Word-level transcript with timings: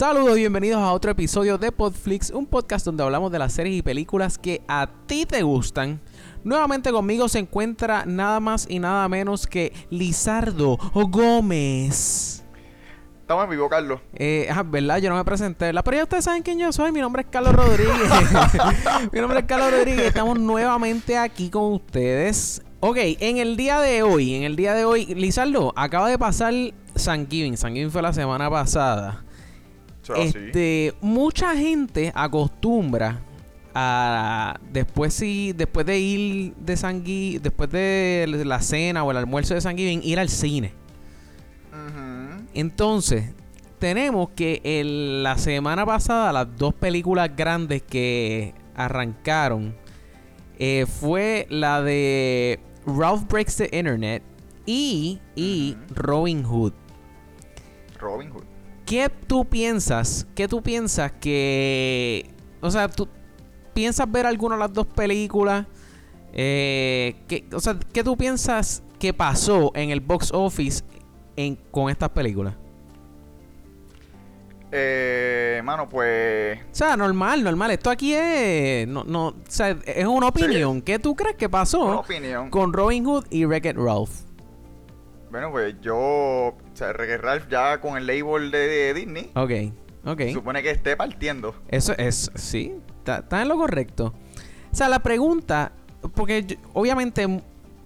Saludos 0.00 0.38
y 0.38 0.40
bienvenidos 0.40 0.80
a 0.80 0.92
otro 0.92 1.10
episodio 1.10 1.58
de 1.58 1.72
Podflix, 1.72 2.30
un 2.30 2.46
podcast 2.46 2.86
donde 2.86 3.02
hablamos 3.02 3.30
de 3.30 3.38
las 3.38 3.52
series 3.52 3.76
y 3.76 3.82
películas 3.82 4.38
que 4.38 4.62
a 4.66 4.88
ti 5.06 5.26
te 5.26 5.42
gustan. 5.42 6.00
Nuevamente 6.42 6.90
conmigo 6.90 7.28
se 7.28 7.40
encuentra 7.40 8.06
nada 8.06 8.40
más 8.40 8.66
y 8.66 8.78
nada 8.78 9.06
menos 9.10 9.46
que 9.46 9.74
Lizardo 9.90 10.78
Gómez. 10.94 12.42
Estamos 13.20 13.44
en 13.44 13.50
vivo, 13.50 13.68
Carlos. 13.68 14.00
Eh, 14.14 14.48
ah, 14.50 14.62
¿verdad? 14.62 14.96
Yo 14.96 15.10
no 15.10 15.16
me 15.16 15.24
presenté, 15.26 15.66
¿verdad? 15.66 15.82
Pero 15.84 15.98
ya 15.98 16.04
ustedes 16.04 16.24
saben 16.24 16.42
quién 16.42 16.58
yo 16.58 16.72
soy. 16.72 16.92
Mi 16.92 17.00
nombre 17.00 17.20
es 17.20 17.28
Carlos 17.30 17.54
Rodríguez. 17.54 17.92
Mi 19.12 19.20
nombre 19.20 19.40
es 19.40 19.44
Carlos 19.44 19.70
Rodríguez. 19.70 20.06
Estamos 20.06 20.40
nuevamente 20.40 21.18
aquí 21.18 21.50
con 21.50 21.74
ustedes. 21.74 22.62
Ok, 22.80 22.96
en 22.96 23.36
el 23.36 23.58
día 23.58 23.80
de 23.80 24.02
hoy, 24.02 24.34
en 24.34 24.44
el 24.44 24.56
día 24.56 24.72
de 24.72 24.86
hoy, 24.86 25.14
Lizardo, 25.14 25.74
acaba 25.76 26.08
de 26.08 26.16
pasar 26.18 26.54
San 26.94 27.28
Giving. 27.28 27.58
San 27.58 27.74
Giving 27.74 27.90
fue 27.90 28.00
la 28.00 28.14
semana 28.14 28.48
pasada. 28.48 29.24
Este, 30.16 30.94
mucha 31.00 31.54
gente 31.56 32.10
acostumbra 32.14 33.20
a 33.74 34.58
después 34.72 35.14
si 35.14 35.52
después 35.52 35.86
de 35.86 35.98
ir 36.00 36.54
de 36.56 36.76
San 36.76 37.04
Gui- 37.04 37.38
después 37.40 37.70
de 37.70 38.42
la 38.44 38.60
cena 38.60 39.04
o 39.04 39.10
el 39.12 39.16
almuerzo 39.16 39.54
de 39.54 39.60
San 39.60 39.76
Giving, 39.76 40.02
ir 40.02 40.18
al 40.18 40.28
cine. 40.28 40.72
Entonces, 42.54 43.32
tenemos 43.78 44.30
que 44.30 44.60
el- 44.64 45.22
la 45.22 45.38
semana 45.38 45.86
pasada 45.86 46.32
las 46.32 46.56
dos 46.56 46.74
películas 46.74 47.30
grandes 47.36 47.82
que 47.82 48.54
arrancaron 48.74 49.74
eh, 50.58 50.84
fue 50.86 51.46
la 51.48 51.80
de 51.82 52.60
Ralph 52.86 53.22
Breaks 53.30 53.56
the 53.56 53.70
Internet 53.72 54.22
y, 54.66 55.18
y. 55.34 55.76
Robin 55.94 56.42
Hood. 56.44 56.72
Robin 57.98 58.30
Hood. 58.30 58.44
¿Qué 58.90 59.08
tú 59.28 59.44
piensas? 59.44 60.26
¿Qué 60.34 60.48
tú 60.48 60.62
piensas 60.64 61.12
que... 61.12 62.28
O 62.60 62.72
sea, 62.72 62.88
tú 62.88 63.06
piensas 63.72 64.10
ver 64.10 64.26
alguna 64.26 64.56
de 64.56 64.60
las 64.62 64.72
dos 64.72 64.84
películas? 64.88 65.64
Eh, 66.32 67.14
¿qué- 67.28 67.44
o 67.52 67.60
sea, 67.60 67.78
¿qué 67.92 68.02
tú 68.02 68.16
piensas 68.16 68.82
que 68.98 69.14
pasó 69.14 69.70
en 69.76 69.90
el 69.90 70.00
box 70.00 70.32
office 70.34 70.82
en, 71.36 71.54
con 71.70 71.88
estas 71.88 72.08
películas? 72.08 72.54
Eh, 74.72 75.60
mano, 75.64 75.88
pues. 75.88 76.58
O 76.60 76.74
sea, 76.74 76.96
normal, 76.96 77.44
normal. 77.44 77.70
Esto 77.70 77.90
aquí 77.90 78.12
es... 78.14 78.88
No, 78.88 79.04
no, 79.04 79.28
o 79.28 79.34
sea, 79.48 79.70
es 79.86 80.06
una 80.06 80.26
opinión. 80.28 80.82
¿Qué 80.82 80.98
tú 80.98 81.14
crees 81.14 81.36
que 81.36 81.48
pasó 81.48 81.84
Una 81.84 82.00
opinión. 82.00 82.50
con 82.50 82.72
Robin 82.72 83.04
Hood 83.04 83.26
y 83.30 83.44
Wreck-It 83.44 83.76
Ralph? 83.76 84.10
Bueno, 85.30 85.50
pues 85.50 85.74
yo. 85.80 85.96
O 85.96 86.54
sea, 86.74 86.92
Ralph 86.92 87.44
ya 87.50 87.80
con 87.80 87.96
el 87.96 88.06
label 88.06 88.50
de, 88.50 88.58
de 88.58 88.94
Disney. 88.94 89.30
Ok, 89.34 89.50
ok. 90.04 90.22
Supone 90.32 90.62
que 90.62 90.70
esté 90.70 90.96
partiendo. 90.96 91.54
Eso 91.68 91.94
es, 91.96 92.30
sí, 92.34 92.74
está, 93.04 93.24
en 93.42 93.48
lo 93.48 93.56
correcto. 93.56 94.12
O 94.72 94.74
sea, 94.76 94.88
la 94.88 94.98
pregunta, 95.00 95.72
porque 96.14 96.44
yo- 96.44 96.56
obviamente 96.72 97.26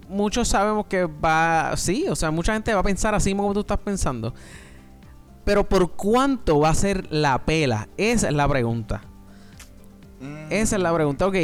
muchos 0.09 0.49
sabemos 0.49 0.87
que 0.87 1.05
va, 1.05 1.73
sí, 1.77 2.07
o 2.09 2.17
sea, 2.17 2.31
mucha 2.31 2.53
gente 2.53 2.73
va 2.75 2.81
a 2.81 2.85
pensar 2.85 3.15
así 3.15 3.35
como 3.35 3.53
tú 3.53 3.61
estás 3.61 3.79
pensando. 3.79 4.35
Pero 5.45 5.65
¿por 5.69 5.93
cuánto 5.93 6.61
va 6.61 6.71
a 6.71 6.75
ser 6.75 7.07
la 7.13 7.39
pela? 7.45 7.89
Esa 7.99 8.29
es 8.29 8.35
la 8.35 8.49
pregunta. 8.49 9.03
Mm, 10.21 10.47
Esa 10.51 10.77
es 10.77 10.83
la 10.83 10.95
pregunta. 10.95 11.27
Ok, 11.27 11.35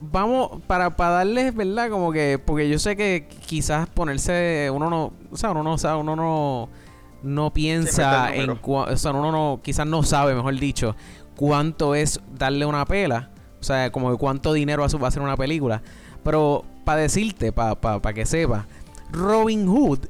vamos, 0.00 0.62
para, 0.66 0.96
para 0.96 1.10
darles, 1.10 1.54
¿verdad? 1.54 1.90
Como 1.90 2.12
que, 2.12 2.38
porque 2.44 2.68
yo 2.68 2.78
sé 2.78 2.96
que 2.96 3.28
quizás 3.46 3.88
ponerse, 3.88 4.70
uno 4.72 4.90
no, 4.90 5.12
o 5.30 5.36
sea, 5.36 5.50
uno 5.50 5.62
no 5.62 5.78
sabe, 5.78 6.00
uno 6.00 6.16
no, 6.16 6.68
no 7.22 7.52
piensa 7.52 8.34
en, 8.34 8.50
o 8.50 8.96
sea, 8.96 9.10
uno 9.12 9.32
no, 9.32 9.60
quizás 9.62 9.86
no 9.86 10.02
sabe, 10.02 10.34
mejor 10.34 10.54
dicho, 10.58 10.96
cuánto 11.36 11.94
es 11.94 12.20
darle 12.36 12.66
una 12.66 12.84
pela. 12.84 13.30
O 13.60 13.64
sea, 13.64 13.90
como 13.90 14.10
que 14.10 14.18
cuánto 14.18 14.52
dinero 14.52 14.86
va 15.02 15.08
a 15.08 15.10
ser 15.10 15.22
una 15.22 15.36
película. 15.36 15.82
Pero 16.22 16.64
para 16.84 17.00
decirte, 17.00 17.52
para 17.52 17.74
pa, 17.74 18.12
que 18.12 18.24
sepa, 18.24 18.66
Robin 19.10 19.66
Hood, 19.66 20.00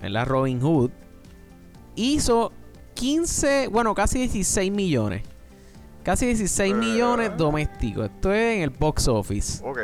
¿verdad? 0.00 0.26
Robin 0.26 0.60
Hood 0.60 0.90
hizo 1.94 2.52
15, 2.94 3.68
bueno, 3.68 3.94
casi 3.94 4.18
16 4.20 4.72
millones. 4.72 5.22
Casi 6.06 6.24
16 6.26 6.72
Eh. 6.72 6.76
millones 6.76 7.36
domésticos. 7.36 8.04
Esto 8.06 8.32
es 8.32 8.58
en 8.58 8.62
el 8.62 8.70
box 8.70 9.08
office. 9.08 9.60
Ok. 9.66 9.78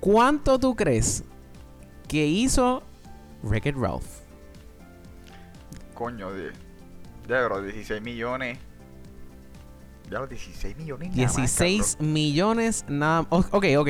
¿Cuánto 0.00 0.58
tú 0.58 0.74
crees 0.74 1.24
que 2.08 2.26
hizo 2.26 2.82
Wreck-It 3.42 3.76
Ralph? 3.76 4.06
Coño, 5.92 6.32
de. 6.32 6.52
Ya, 7.28 7.44
bro, 7.44 7.60
16 7.60 8.00
millones. 8.00 8.56
Ya 10.10 10.20
los 10.20 10.30
16 10.30 10.74
millones. 10.78 11.10
nada 11.10 11.22
más, 11.24 11.36
16 11.36 11.98
millones 12.00 12.86
nada 12.88 13.26
Ok, 13.30 13.66
ok. 13.76 13.88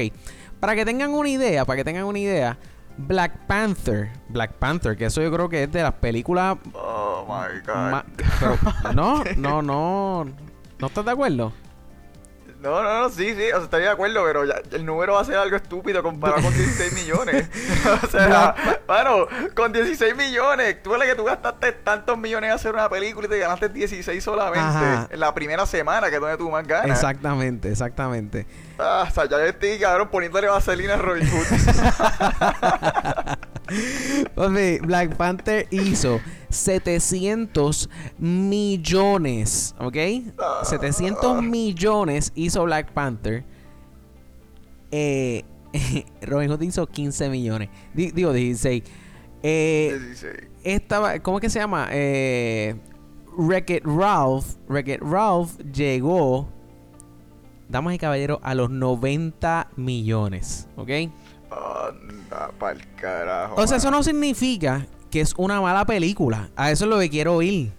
Para 0.58 0.74
que 0.74 0.84
tengan 0.84 1.10
una 1.12 1.28
idea, 1.28 1.64
para 1.64 1.76
que 1.76 1.84
tengan 1.84 2.06
una 2.06 2.18
idea, 2.18 2.58
Black 2.96 3.46
Panther, 3.46 4.10
Black 4.30 4.54
Panther, 4.54 4.96
que 4.96 5.04
eso 5.04 5.22
yo 5.22 5.30
creo 5.30 5.48
que 5.48 5.62
es 5.62 5.70
de 5.70 5.82
las 5.82 5.92
películas. 5.92 6.56
Oh 6.72 7.24
my 7.28 7.60
god. 7.60 8.02
pero- 8.40 8.58
no, 8.94 9.22
no, 9.36 9.62
no. 9.62 10.45
¿No 10.78 10.88
estás 10.88 11.04
de 11.04 11.10
acuerdo? 11.10 11.52
No, 12.60 12.82
no, 12.82 13.02
no, 13.02 13.08
sí, 13.10 13.34
sí, 13.34 13.50
o 13.52 13.56
sea, 13.56 13.64
estaría 13.64 13.88
de 13.88 13.92
acuerdo, 13.92 14.24
pero 14.24 14.44
ya, 14.44 14.60
el 14.72 14.84
número 14.84 15.14
va 15.14 15.20
a 15.20 15.24
ser 15.24 15.36
algo 15.36 15.56
estúpido 15.56 16.02
comparado 16.02 16.42
con 16.42 16.54
16 16.54 16.92
millones. 16.94 17.48
o 18.02 18.06
sea, 18.08 18.54
bueno, 18.86 19.28
con 19.54 19.72
16 19.72 20.16
millones, 20.16 20.82
tú 20.82 20.92
que 20.98 21.14
tú 21.14 21.24
gastaste 21.24 21.72
tantos 21.72 22.16
millones 22.16 22.48
en 22.48 22.54
hacer 22.54 22.72
una 22.72 22.88
película 22.88 23.26
y 23.26 23.30
te 23.30 23.38
ganaste 23.38 23.68
16 23.68 24.24
solamente 24.24 24.60
Ajá. 24.60 25.08
en 25.10 25.20
la 25.20 25.34
primera 25.34 25.66
semana, 25.66 26.08
que 26.08 26.16
es 26.16 26.20
donde 26.20 26.38
tú 26.38 26.50
más 26.50 26.66
ganas. 26.66 26.90
Exactamente, 26.90 27.70
exactamente. 27.70 28.46
Ah, 28.78 29.06
o 29.08 29.10
sea, 29.12 29.26
ya 29.28 29.44
estoy, 29.46 29.78
cabrón, 29.78 30.08
poniéndole 30.10 30.48
vaselina 30.48 30.94
a 30.94 30.96
Robin 30.98 31.26
Hood. 31.26 31.46
Entonces, 34.26 34.80
Black 34.82 35.16
Panther 35.16 35.66
hizo 35.70 36.20
700 36.50 37.88
millones, 38.18 39.74
¿ok? 39.78 39.96
700 40.62 41.42
millones 41.42 42.32
hizo 42.34 42.64
Black 42.64 42.92
Panther. 42.92 43.44
Eh, 44.90 45.42
Robin 46.22 46.50
Hood 46.50 46.62
hizo 46.62 46.86
15 46.86 47.28
millones. 47.30 47.70
Di- 47.94 48.12
digo, 48.12 48.32
16. 48.32 48.82
Eh, 49.42 49.98
16. 50.00 50.34
esta, 50.64 51.20
¿Cómo 51.20 51.38
es 51.38 51.42
que 51.42 51.50
se 51.50 51.58
llama? 51.58 51.88
Eh, 51.90 52.76
Wreck-It 53.36 53.84
Ralph. 53.84 54.56
Wreck-It 54.68 55.00
Ralph 55.02 55.58
llegó, 55.72 56.48
damas 57.68 57.94
y 57.94 57.98
caballeros, 57.98 58.38
a 58.42 58.54
los 58.54 58.70
90 58.70 59.68
millones, 59.76 60.68
¿ok? 60.76 60.90
Anda 61.50 62.50
pa'l 62.58 62.80
carajo. 62.96 63.54
O 63.56 63.66
sea, 63.66 63.78
eso 63.78 63.90
no 63.90 64.02
significa 64.02 64.86
que 65.10 65.20
es 65.20 65.34
una 65.36 65.60
mala 65.60 65.84
película. 65.84 66.50
A 66.56 66.70
eso 66.70 66.84
es 66.84 66.90
lo 66.90 66.98
que 66.98 67.08
quiero 67.08 67.36
oír. 67.36 67.72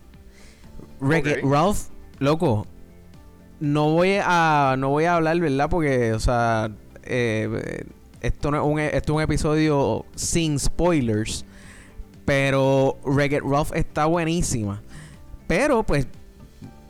Wreck-It 0.99 1.43
Ok. 1.43 1.51
Ralph, 1.51 1.79
loco. 2.19 2.65
No 3.59 3.91
voy 3.91 4.17
a 4.21 4.75
no 4.77 4.89
voy 4.89 5.05
a 5.05 5.15
hablar, 5.15 5.39
¿verdad? 5.39 5.69
Porque, 5.69 6.13
o 6.13 6.19
sea, 6.19 6.71
eh, 7.03 7.83
esto 8.21 8.51
no 8.51 8.57
es 8.57 8.63
un 8.63 8.79
esto 8.79 9.13
es 9.13 9.15
un 9.15 9.21
episodio 9.21 10.05
sin 10.15 10.59
spoilers. 10.59 11.45
Pero 12.25 12.97
Wreck-It 13.03 13.43
Ralph 13.43 13.71
está 13.73 14.05
buenísima. 14.05 14.81
Pero 15.47 15.83
pues 15.83 16.07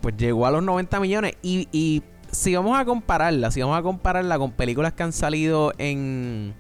pues 0.02 0.16
llegó 0.18 0.46
a 0.46 0.52
los 0.52 0.64
90 0.64 1.00
millones 1.00 1.34
y, 1.42 1.68
y 1.72 2.04
si 2.32 2.56
vamos 2.56 2.78
a 2.80 2.86
compararla, 2.86 3.52
si 3.52 3.62
vamos 3.62 3.78
a 3.78 3.82
compararla 3.82 4.38
con 4.38 4.52
películas 4.52 4.94
que 4.94 5.04
han 5.04 5.14
salido 5.14 5.74
en 5.78 6.54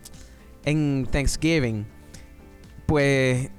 en 0.65 1.07
Thanksgiving, 1.09 1.85
pues 2.85 3.49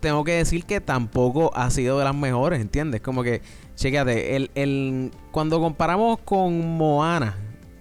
tengo 0.00 0.24
que 0.24 0.32
decir 0.32 0.64
que 0.64 0.80
tampoco 0.80 1.50
ha 1.54 1.68
sido 1.70 1.98
de 1.98 2.04
las 2.04 2.14
mejores, 2.14 2.60
¿entiendes? 2.60 3.00
Como 3.00 3.22
que, 3.22 3.42
chécate, 3.74 4.36
el, 4.36 4.50
el, 4.54 5.10
cuando 5.30 5.60
comparamos 5.60 6.18
con 6.24 6.76
Moana, 6.76 7.36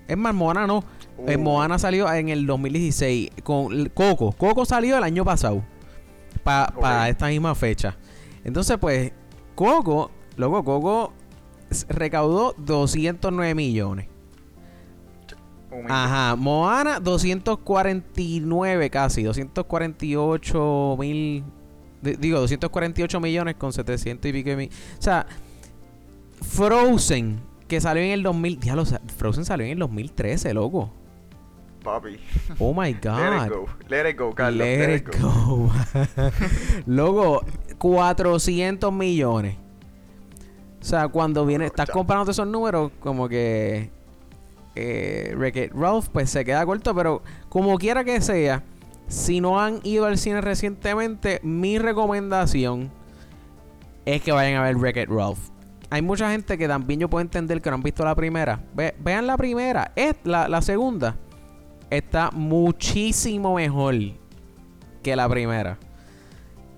es 0.07 0.17
más, 0.17 0.33
Moana 0.33 0.67
no, 0.67 0.83
eh, 1.27 1.37
Uh. 1.37 1.39
Moana 1.39 1.79
salió 1.79 2.11
en 2.11 2.27
el 2.29 2.45
2016, 2.45 3.29
con 3.43 3.87
Coco, 3.89 4.33
Coco 4.33 4.65
salió 4.65 4.97
el 4.97 5.03
año 5.03 5.23
pasado, 5.23 5.63
para 6.43 6.73
Ok. 6.75 7.09
esta 7.09 7.27
misma 7.27 7.55
fecha. 7.55 7.95
Entonces, 8.43 8.77
pues, 8.79 9.13
Coco, 9.55 10.11
luego 10.35 10.63
Coco 10.63 11.13
recaudó 11.89 12.53
209 12.57 13.53
millones. 13.55 14.07
Ajá, 15.89 16.35
Moana 16.37 16.99
249 17.01 18.89
casi, 18.89 19.23
248 19.23 20.95
mil, 20.97 21.43
di- 22.01 22.15
digo 22.15 22.39
248 22.39 23.19
millones 23.19 23.55
con 23.55 23.73
700 23.73 24.29
y 24.29 24.33
pico 24.33 24.49
de 24.51 24.55
mil. 24.55 24.69
O 24.97 25.01
sea, 25.01 25.25
Frozen, 26.41 27.41
que 27.67 27.81
salió 27.81 28.03
en 28.03 28.11
el 28.11 28.23
2000, 28.23 28.59
diablo, 28.59 28.85
Frozen 29.17 29.43
salió 29.43 29.65
en 29.65 29.73
el 29.73 29.79
2013, 29.79 30.53
loco. 30.53 30.91
Papi. 31.83 32.17
Oh 32.57 32.73
my 32.73 32.93
Let 32.93 32.97
it 32.97 33.03
god. 33.03 33.49
go. 33.49 33.65
Let 33.89 34.09
it 34.09 34.17
go, 34.17 34.33
Carlos. 34.33 34.65
Let 34.65 34.95
it 34.95 35.21
go. 35.21 35.71
Loco, 36.87 37.45
400 37.77 38.91
millones. 38.93 39.57
O 40.85 40.87
sea, 40.87 41.07
cuando 41.07 41.47
viene, 41.47 41.65
estás 41.65 41.89
comparando 41.89 42.29
esos 42.29 42.45
números, 42.45 42.91
como 42.99 43.27
que 43.27 43.89
eh, 44.75 45.33
Wreck-It 45.35 45.71
Ralph, 45.73 46.09
pues 46.13 46.29
se 46.29 46.45
queda 46.45 46.63
corto, 46.63 46.93
pero 46.93 47.23
como 47.49 47.75
quiera 47.79 48.03
que 48.03 48.21
sea, 48.21 48.61
si 49.07 49.41
no 49.41 49.59
han 49.59 49.79
ido 49.81 50.05
al 50.05 50.19
cine 50.19 50.41
recientemente, 50.41 51.39
mi 51.41 51.79
recomendación 51.79 52.91
es 54.05 54.21
que 54.21 54.31
vayan 54.31 54.57
a 54.61 54.63
ver 54.63 54.75
Wreck-It 54.77 55.09
Ralph. 55.09 55.39
Hay 55.89 56.03
mucha 56.03 56.29
gente 56.29 56.55
que 56.55 56.67
también 56.67 56.99
yo 56.99 57.09
puedo 57.09 57.21
entender 57.23 57.63
que 57.63 57.69
no 57.71 57.77
han 57.77 57.83
visto 57.83 58.05
la 58.05 58.13
primera. 58.13 58.59
Ve- 58.75 58.93
vean 58.99 59.25
la 59.25 59.37
primera. 59.37 59.91
Es 59.95 60.15
la, 60.23 60.47
la 60.47 60.61
segunda 60.61 61.15
está 61.89 62.29
muchísimo 62.31 63.55
mejor 63.55 63.95
que 65.01 65.15
la 65.15 65.27
primera. 65.27 65.79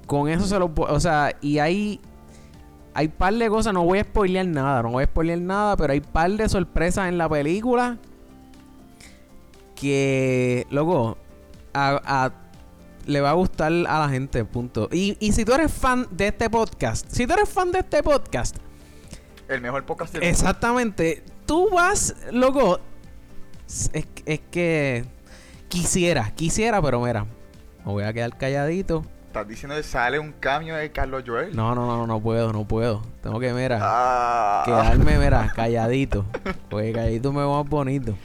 Con 0.05 0.29
eso 0.29 0.45
se 0.45 0.57
lo 0.59 0.73
pu- 0.73 0.85
O 0.89 0.99
sea, 1.01 1.35
y 1.41 1.59
hay. 1.59 1.99
Hay 2.99 3.09
par 3.09 3.31
de 3.31 3.47
cosas, 3.47 3.73
no 3.75 3.83
voy 3.83 3.99
a 3.99 4.03
spoilear 4.03 4.47
nada, 4.47 4.81
no 4.81 4.89
voy 4.89 5.03
a 5.03 5.05
spoilear 5.05 5.37
nada, 5.39 5.77
pero 5.77 5.93
hay 5.93 5.99
par 6.01 6.31
de 6.31 6.49
sorpresas 6.49 7.07
en 7.07 7.19
la 7.19 7.29
película 7.29 7.97
que, 9.75 10.65
loco, 10.71 11.17
a, 11.73 12.01
a- 12.03 12.31
le 13.05 13.21
va 13.21 13.29
a 13.29 13.33
gustar 13.33 13.71
a 13.71 13.99
la 13.99 14.09
gente, 14.09 14.43
punto. 14.43 14.89
Y, 14.91 15.15
y 15.19 15.31
si 15.31 15.45
tú 15.45 15.53
eres 15.53 15.71
fan 15.71 16.07
de 16.11 16.27
este 16.29 16.49
podcast, 16.49 17.05
si 17.09 17.25
tú 17.27 17.33
eres 17.33 17.47
fan 17.47 17.71
de 17.71 17.79
este 17.79 18.01
podcast, 18.03 18.57
El 19.47 19.61
mejor 19.61 19.85
podcast 19.85 20.13
del 20.13 20.23
mundo. 20.23 20.31
exactamente, 20.31 21.23
tú 21.45 21.69
vas, 21.69 22.15
loco, 22.31 22.79
es, 23.67 23.91
es 24.25 24.39
que 24.51 25.05
quisiera, 25.69 26.31
quisiera, 26.31 26.81
pero 26.81 26.99
mira, 26.99 27.25
me 27.85 27.91
voy 27.91 28.03
a 28.03 28.11
quedar 28.11 28.35
calladito. 28.37 29.03
Estás 29.37 29.47
diciendo 29.49 29.75
que 29.75 29.83
sale 29.83 30.17
un 30.19 30.31
cambio 30.33 30.75
de 30.75 30.91
Carlos 30.91 31.23
Joel. 31.25 31.55
No, 31.55 31.75
no, 31.75 31.85
no, 31.85 32.07
no 32.07 32.19
puedo, 32.19 32.51
no 32.51 32.67
puedo. 32.67 33.03
Tengo 33.21 33.39
que, 33.39 33.53
mira, 33.53 33.77
Ah. 33.81 34.63
quedarme, 34.65 35.17
mira, 35.19 35.51
calladito. 35.55 36.25
Porque 36.69 36.91
calladito 36.91 37.31
me 37.31 37.43
va 37.43 37.61
bonito. 37.61 38.15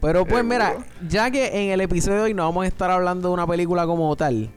Pero 0.00 0.24
pues 0.24 0.44
mira, 0.44 0.68
Seguro. 0.68 0.86
ya 1.08 1.30
que 1.30 1.64
en 1.64 1.70
el 1.72 1.80
episodio 1.80 2.18
de 2.18 2.22
hoy 2.24 2.34
no 2.34 2.44
vamos 2.44 2.64
a 2.64 2.68
estar 2.68 2.90
hablando 2.90 3.28
de 3.28 3.34
una 3.34 3.46
película 3.46 3.84
como 3.86 4.14
tal, 4.16 4.50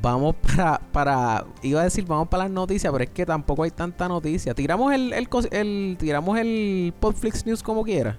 vamos 0.00 0.36
para, 0.36 0.78
para, 0.92 1.44
iba 1.62 1.80
a 1.80 1.84
decir 1.84 2.04
vamos 2.06 2.28
para 2.28 2.44
las 2.44 2.52
noticias, 2.52 2.90
pero 2.92 3.04
es 3.04 3.10
que 3.10 3.26
tampoco 3.26 3.64
hay 3.64 3.72
tanta 3.72 4.08
noticia. 4.08 4.54
Tiramos 4.54 4.92
el, 4.94 5.12
el, 5.12 5.96
tiramos 5.98 6.38
el 6.38 6.94
Podflix 6.98 7.44
News 7.44 7.62
como 7.62 7.82
quiera. 7.84 8.16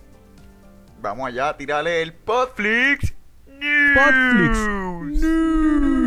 Vamos 1.02 1.26
allá, 1.28 1.56
tirale 1.58 2.02
el 2.04 2.14
Podflix. 2.14 3.14
Podflix. 3.96 4.58
News. 5.22 6.01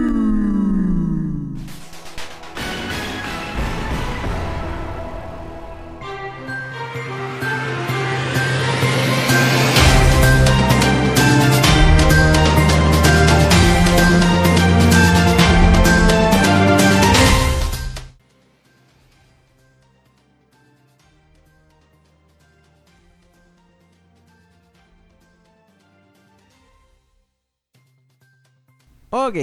Ok. 29.27 29.37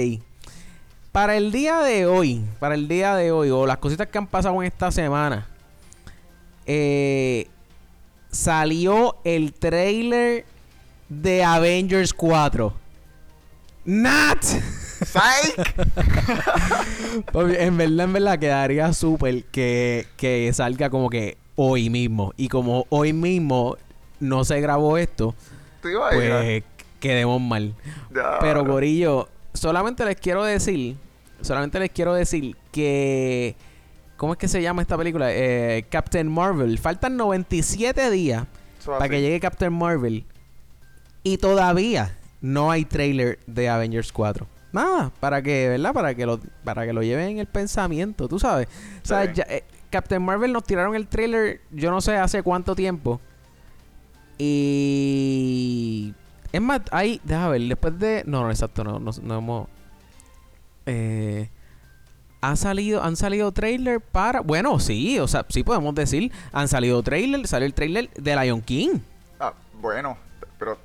Para 1.10 1.36
el 1.36 1.50
día 1.50 1.80
de 1.80 2.06
hoy, 2.06 2.44
para 2.60 2.74
el 2.74 2.86
día 2.86 3.16
de 3.16 3.32
hoy, 3.32 3.50
o 3.50 3.66
las 3.66 3.78
cositas 3.78 4.06
que 4.06 4.16
han 4.16 4.28
pasado 4.28 4.62
en 4.62 4.68
esta 4.68 4.90
semana, 4.92 5.48
eh, 6.66 7.48
salió 8.30 9.16
el 9.24 9.52
trailer 9.52 10.46
de 11.08 11.42
Avengers 11.42 12.14
4. 12.14 12.72
¡Nat! 13.84 14.42
Psych. 14.42 15.74
En 17.34 17.76
verdad, 17.76 18.04
en 18.04 18.12
verdad, 18.12 18.38
quedaría 18.38 18.92
súper 18.92 19.44
que, 19.44 20.06
que 20.16 20.50
salga 20.54 20.88
como 20.90 21.10
que 21.10 21.36
hoy 21.56 21.90
mismo. 21.90 22.32
Y 22.36 22.48
como 22.48 22.86
hoy 22.88 23.12
mismo 23.12 23.76
no 24.20 24.44
se 24.44 24.60
grabó 24.60 24.96
esto, 24.96 25.34
pues 25.82 26.62
quedemos 27.00 27.40
mal. 27.40 27.74
Pero 28.40 28.64
Gorillo, 28.64 29.28
solamente 29.52 30.04
les 30.04 30.16
quiero 30.16 30.44
decir, 30.44 30.96
solamente 31.40 31.78
les 31.78 31.90
quiero 31.90 32.14
decir 32.14 32.56
que 32.70 33.54
¿cómo 34.16 34.32
es 34.34 34.38
que 34.38 34.48
se 34.48 34.62
llama 34.62 34.82
esta 34.82 34.96
película? 34.96 35.28
Eh, 35.30 35.84
Captain 35.90 36.30
Marvel. 36.30 36.78
Faltan 36.78 37.16
97 37.16 38.10
días 38.10 38.46
para 38.86 39.08
que 39.08 39.20
llegue 39.20 39.40
Captain 39.40 39.72
Marvel 39.72 40.24
y 41.22 41.38
todavía 41.38 42.16
no 42.40 42.70
hay 42.70 42.84
trailer 42.84 43.38
de 43.46 43.68
Avengers 43.68 44.12
4. 44.12 44.46
Nada, 44.72 45.12
para 45.20 45.42
que, 45.42 45.68
¿verdad? 45.68 45.92
Para 45.92 46.14
que 46.14 46.24
lo 46.26 46.40
para 46.64 46.86
que 46.86 46.92
lo 46.92 47.02
lleven 47.02 47.28
en 47.30 47.38
el 47.38 47.46
pensamiento, 47.46 48.26
tú 48.28 48.38
sabes. 48.38 48.68
O 49.04 49.06
sea, 49.06 49.24
Sí. 49.26 49.32
ya, 49.34 49.42
eh, 49.48 49.64
Captain 49.90 50.22
Marvel 50.22 50.52
nos 50.52 50.64
tiraron 50.64 50.94
el 50.96 51.06
trailer, 51.08 51.60
yo 51.70 51.90
no 51.90 52.00
sé 52.00 52.16
hace 52.16 52.42
cuánto 52.42 52.74
tiempo. 52.74 53.20
Y 54.38 56.14
es 56.52 56.60
más, 56.60 56.80
ahí, 56.90 57.20
déjame 57.24 57.50
ver, 57.58 57.62
después 57.62 57.98
de. 57.98 58.22
No, 58.26 58.42
no, 58.42 58.50
exacto, 58.50 58.84
no, 58.84 58.98
no, 58.98 59.10
no 59.22 59.38
hemos. 59.38 59.68
Eh, 60.86 61.48
ha 62.40 62.56
salido, 62.56 63.02
han 63.02 63.16
salido 63.16 63.52
trailer 63.52 64.00
para. 64.00 64.40
Bueno, 64.40 64.78
sí, 64.80 65.18
o 65.18 65.28
sea, 65.28 65.46
sí 65.48 65.62
podemos 65.62 65.94
decir. 65.94 66.32
Han 66.52 66.68
salido 66.68 67.02
trailer, 67.02 67.46
salió 67.46 67.66
el 67.66 67.74
trailer 67.74 68.10
de 68.14 68.36
Lion 68.36 68.60
King. 68.60 68.98
Ah, 69.38 69.52
bueno, 69.80 70.16
pero 70.58 70.76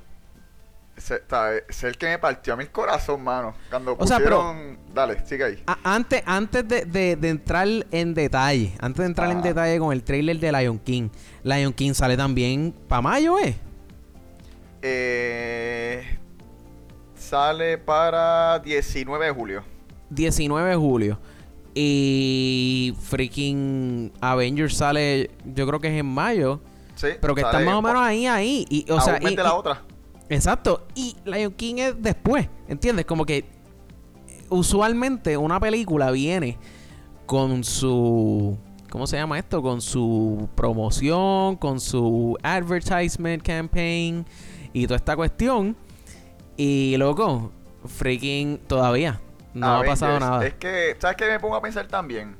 ¿sabes? 0.97 1.63
es 1.67 1.83
el 1.83 1.97
que 1.97 2.07
me 2.07 2.19
partió 2.19 2.53
a 2.53 2.57
mi 2.57 2.65
corazón, 2.67 3.23
mano. 3.23 3.55
Cuando 3.69 3.95
O 3.97 4.05
sea, 4.07 4.19
pero-. 4.19 4.55
Dale, 4.93 5.23
sigue 5.27 5.43
ahí. 5.43 5.63
A- 5.67 5.77
antes 5.83 6.23
antes 6.25 6.67
de, 6.67 6.85
de- 6.85 7.15
de 7.15 7.29
entrar 7.29 7.67
en 7.91 8.13
detalle, 8.13 8.73
antes 8.79 8.99
de 8.99 9.05
entrar 9.05 9.29
en 9.31 9.37
Ah. 9.39 9.41
detalle 9.41 9.79
con 9.79 9.93
el 9.93 10.03
trailer 10.03 10.39
de 10.39 10.51
Lion 10.51 10.79
King, 10.79 11.09
Lion 11.43 11.73
King 11.73 11.93
sale 11.93 12.17
también 12.17 12.73
para 12.87 13.01
mayo, 13.01 13.37
¿eh? 13.39 13.55
Eh, 14.81 16.03
sale 17.15 17.77
para 17.77 18.59
19 18.59 19.25
de 19.25 19.31
julio. 19.31 19.63
19 20.09 20.69
de 20.69 20.75
julio. 20.75 21.19
Y 21.73 22.95
freaking 23.01 24.11
Avengers 24.21 24.75
sale, 24.77 25.29
yo 25.45 25.67
creo 25.67 25.79
que 25.79 25.87
es 25.93 25.99
en 25.99 26.05
mayo. 26.07 26.59
Sí, 26.95 27.07
Pero 27.21 27.35
que 27.35 27.41
están 27.41 27.63
más 27.65 27.75
o 27.75 27.81
menos 27.81 28.01
ahí, 28.01 28.25
ahí. 28.25 28.65
Y, 28.69 28.89
o 28.91 28.99
sea, 28.99 29.19
y- 29.21 29.35
la 29.35 29.43
y- 29.43 29.51
otra. 29.53 29.83
Exacto. 30.29 30.87
Y 30.95 31.15
Lion 31.25 31.53
King 31.53 31.75
es 31.77 32.01
después. 32.01 32.47
¿Entiendes? 32.67 33.05
Como 33.05 33.25
que 33.25 33.45
usualmente 34.49 35.37
una 35.37 35.59
película 35.59 36.11
viene 36.11 36.57
con 37.25 37.63
su. 37.63 38.57
¿Cómo 38.89 39.05
se 39.05 39.17
llama 39.17 39.37
esto? 39.37 39.61
Con 39.61 39.81
su 39.81 40.49
promoción, 40.55 41.57
con 41.57 41.79
su 41.79 42.37
advertisement 42.41 43.43
campaign 43.43 44.25
y 44.73 44.85
toda 44.87 44.97
esta 44.97 45.15
cuestión. 45.15 45.75
Y 46.55 46.95
loco, 46.97 47.51
freaking 47.85 48.59
todavía 48.67 49.19
no 49.53 49.77
ha 49.77 49.83
pasado 49.83 50.19
nada. 50.19 50.45
Es 50.45 50.55
que, 50.55 50.95
¿sabes 50.99 51.17
qué 51.17 51.27
me 51.27 51.39
pongo 51.39 51.55
a 51.55 51.61
pensar 51.61 51.87
también? 51.87 52.35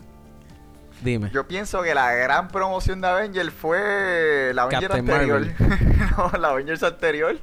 Dime. 1.02 1.30
Yo 1.32 1.48
pienso 1.48 1.84
que 1.84 1.94
la 1.94 2.12
gran 2.14 2.48
promoción 2.48 3.02
de 3.02 3.08
Avengers 3.08 3.54
fue 3.54 4.52
la 4.54 4.64
Avengers 4.64 4.88
Captain 4.88 5.10
anterior. 5.10 5.48
no, 6.18 6.40
la 6.40 6.50
Avengers 6.50 6.82
anterior. 6.84 7.38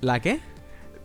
¿La 0.00 0.20
qué? 0.20 0.40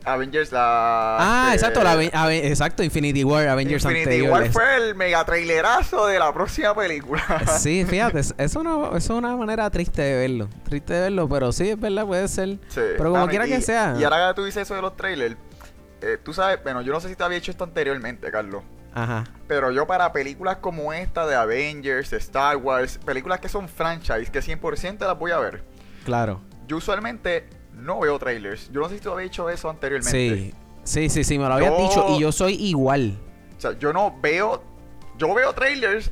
Avengers, 0.05 0.51
la. 0.51 1.17
Ah, 1.19 1.51
exacto, 1.53 1.83
la 1.83 2.01
exacto, 2.33 2.83
Infinity 2.83 3.23
War, 3.23 3.47
Avengers 3.47 3.83
Infinity 3.83 4.03
anterior. 4.03 4.31
War 4.31 4.49
fue 4.51 4.75
el 4.77 4.95
mega 4.95 5.23
trailerazo 5.25 6.07
de 6.07 6.19
la 6.19 6.33
próxima 6.33 6.73
película. 6.73 7.23
Sí, 7.59 7.85
fíjate, 7.89 8.19
es, 8.19 8.55
una, 8.55 8.97
es 8.97 9.09
una 9.09 9.35
manera 9.35 9.69
triste 9.69 10.01
de 10.01 10.15
verlo. 10.15 10.49
Triste 10.63 10.93
de 10.93 11.01
verlo, 11.01 11.27
pero 11.27 11.51
sí, 11.51 11.69
es 11.69 11.79
verdad, 11.79 12.05
puede 12.05 12.27
ser. 12.27 12.57
Sí. 12.69 12.81
Pero 12.97 13.11
como 13.11 13.27
quiera 13.27 13.45
y- 13.47 13.49
que 13.49 13.61
sea. 13.61 13.95
Y 13.99 14.03
ahora 14.03 14.29
que 14.29 14.35
tú 14.35 14.45
dices 14.45 14.63
eso 14.63 14.75
de 14.75 14.81
los 14.81 14.95
trailers, 14.95 15.35
eh, 16.01 16.17
tú 16.23 16.33
sabes, 16.33 16.59
bueno, 16.63 16.81
yo 16.81 16.93
no 16.93 16.99
sé 17.01 17.09
si 17.09 17.15
te 17.15 17.23
había 17.23 17.37
hecho 17.37 17.51
esto 17.51 17.65
anteriormente, 17.65 18.31
Carlos. 18.31 18.63
Ajá. 18.93 19.25
Pero 19.47 19.71
yo 19.71 19.85
para 19.85 20.11
películas 20.13 20.57
como 20.57 20.93
esta 20.93 21.27
de 21.27 21.35
Avengers, 21.35 22.11
Star 22.13 22.57
Wars, 22.57 22.99
películas 23.05 23.39
que 23.39 23.49
son 23.49 23.67
franchise, 23.69 24.31
que 24.31 24.39
100% 24.39 24.99
las 24.99 25.17
voy 25.19 25.31
a 25.31 25.37
ver. 25.39 25.63
Claro. 26.05 26.41
Yo 26.67 26.77
usualmente 26.77 27.47
no 27.73 27.99
veo 27.99 28.17
trailers. 28.19 28.69
Yo 28.71 28.81
no 28.81 28.89
sé 28.89 28.95
si 28.95 29.01
tú 29.01 29.11
habías 29.11 29.27
hecho 29.29 29.49
eso 29.49 29.69
anteriormente. 29.69 30.11
Sí. 30.37 30.53
Sí, 30.83 31.09
sí, 31.09 31.23
sí, 31.23 31.37
me 31.37 31.47
lo 31.47 31.53
habías 31.53 31.71
Yo- 31.71 31.87
dicho 31.87 32.05
y 32.17 32.21
yo 32.21 32.31
soy 32.31 32.53
igual. 32.55 33.17
O 33.57 33.61
sea, 33.61 33.77
yo 33.77 33.93
no 33.93 34.15
veo. 34.21 34.63
Yo 35.17 35.33
veo 35.33 35.53
trailers 35.53 36.11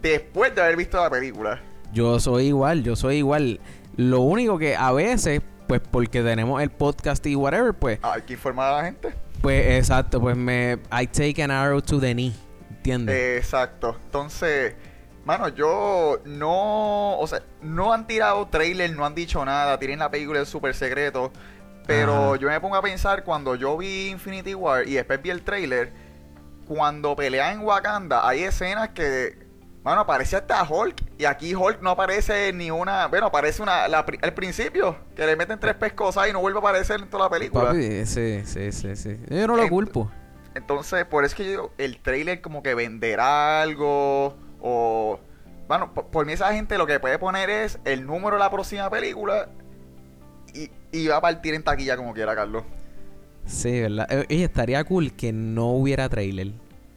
después 0.00 0.54
de 0.54 0.62
haber 0.62 0.76
visto 0.76 0.98
la 1.02 1.10
película. 1.10 1.60
Yo 1.92 2.20
soy 2.20 2.46
igual, 2.48 2.82
yo 2.84 2.94
soy 2.96 3.16
igual. 3.16 3.60
Lo 3.96 4.20
único 4.20 4.58
que 4.58 4.76
a 4.76 4.92
veces, 4.92 5.40
pues 5.66 5.80
porque 5.90 6.22
tenemos 6.22 6.62
el 6.62 6.70
podcast 6.70 7.26
y 7.26 7.34
whatever, 7.34 7.74
pues, 7.74 7.98
Ah, 8.02 8.14
hay 8.14 8.22
que 8.22 8.34
informar 8.34 8.72
a 8.72 8.76
la 8.78 8.84
gente. 8.84 9.12
pues 9.40 9.78
exacto, 9.78 10.20
pues 10.20 10.36
me 10.36 10.78
I 10.92 11.06
take 11.06 11.42
an 11.42 11.50
arrow 11.50 11.80
to 11.82 11.98
the 11.98 12.14
knee, 12.14 12.32
¿entiendes? 12.70 13.38
Exacto. 13.44 13.96
Entonces, 14.04 14.74
Mano, 15.24 15.48
yo 15.48 16.18
no. 16.24 17.18
O 17.18 17.26
sea, 17.26 17.42
no 17.60 17.92
han 17.92 18.06
tirado 18.06 18.46
trailer, 18.48 18.94
no 18.96 19.04
han 19.06 19.14
dicho 19.14 19.44
nada. 19.44 19.78
Tienen 19.78 20.00
la 20.00 20.10
película 20.10 20.40
en 20.40 20.46
super 20.46 20.74
secreto. 20.74 21.32
Pero 21.86 22.30
Ajá. 22.30 22.36
yo 22.36 22.48
me 22.48 22.60
pongo 22.60 22.76
a 22.76 22.82
pensar 22.82 23.24
cuando 23.24 23.54
yo 23.54 23.76
vi 23.76 24.08
Infinity 24.08 24.54
War 24.54 24.86
y 24.86 24.94
después 24.94 25.20
vi 25.22 25.30
el 25.30 25.42
trailer. 25.42 25.92
Cuando 26.66 27.14
pelean 27.16 27.60
en 27.60 27.66
Wakanda, 27.66 28.26
hay 28.26 28.44
escenas 28.44 28.90
que. 28.90 29.40
Mano, 29.84 30.02
aparece 30.02 30.36
hasta 30.36 30.62
Hulk. 30.62 31.02
Y 31.18 31.24
aquí 31.24 31.56
Hulk 31.56 31.82
no 31.82 31.90
aparece 31.90 32.52
ni 32.52 32.70
una. 32.70 33.08
Bueno, 33.08 33.26
aparece 33.26 33.62
una. 33.62 33.88
La, 33.88 34.06
al 34.22 34.32
principio, 34.34 34.96
que 35.16 35.26
le 35.26 35.34
meten 35.34 35.58
tres 35.58 35.74
pescosas 35.74 36.28
y 36.28 36.32
no 36.32 36.40
vuelve 36.40 36.58
a 36.58 36.60
aparecer 36.60 37.00
en 37.00 37.10
toda 37.10 37.24
la 37.24 37.30
película. 37.30 37.66
Papi, 37.66 38.06
sí, 38.06 38.42
sí, 38.44 38.70
sí, 38.70 38.94
sí. 38.94 39.16
Yo 39.28 39.46
no 39.48 39.56
lo 39.56 39.64
Ent- 39.64 39.68
culpo. 39.70 40.10
Entonces, 40.54 41.04
por 41.06 41.24
eso 41.24 41.34
es 41.34 41.46
que 41.46 41.52
yo 41.52 41.72
el 41.78 41.98
trailer 42.00 42.40
como 42.40 42.62
que 42.62 42.74
venderá 42.74 43.62
algo 43.62 44.36
o... 44.60 44.91
Bueno, 45.72 45.94
por, 45.94 46.04
por 46.08 46.26
mí 46.26 46.34
esa 46.34 46.52
gente 46.52 46.76
lo 46.76 46.86
que 46.86 47.00
puede 47.00 47.18
poner 47.18 47.48
es 47.48 47.78
el 47.86 48.04
número 48.04 48.36
de 48.36 48.40
la 48.40 48.50
próxima 48.50 48.90
película 48.90 49.48
y, 50.52 50.70
y 50.92 51.06
va 51.06 51.16
a 51.16 51.20
partir 51.22 51.54
en 51.54 51.62
taquilla 51.62 51.96
como 51.96 52.12
quiera, 52.12 52.34
Carlos. 52.34 52.64
Sí, 53.46 53.80
¿verdad? 53.80 54.06
Eh, 54.10 54.26
Oye, 54.28 54.44
estaría 54.44 54.84
cool 54.84 55.14
que 55.14 55.32
no 55.32 55.68
hubiera 55.68 56.10
trailer. 56.10 56.48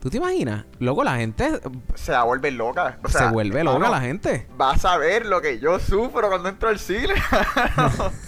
¿Tú 0.02 0.10
te 0.10 0.18
imaginas? 0.18 0.66
Luego 0.80 1.06
la 1.06 1.16
gente 1.16 1.62
Se 1.94 2.12
va 2.12 2.20
a 2.20 2.24
volver 2.26 2.52
loca. 2.52 3.00
O 3.02 3.08
sea, 3.08 3.30
se 3.30 3.34
vuelve 3.34 3.64
loca 3.64 3.90
la 3.90 4.02
gente. 4.02 4.46
Vas 4.58 4.84
a 4.84 4.98
ver 4.98 5.26
lo 5.26 5.42
que 5.42 5.58
yo 5.58 5.80
sufro 5.80 6.28
cuando 6.28 6.50
entro 6.50 6.68
al 6.68 6.78
cine. 6.78 7.14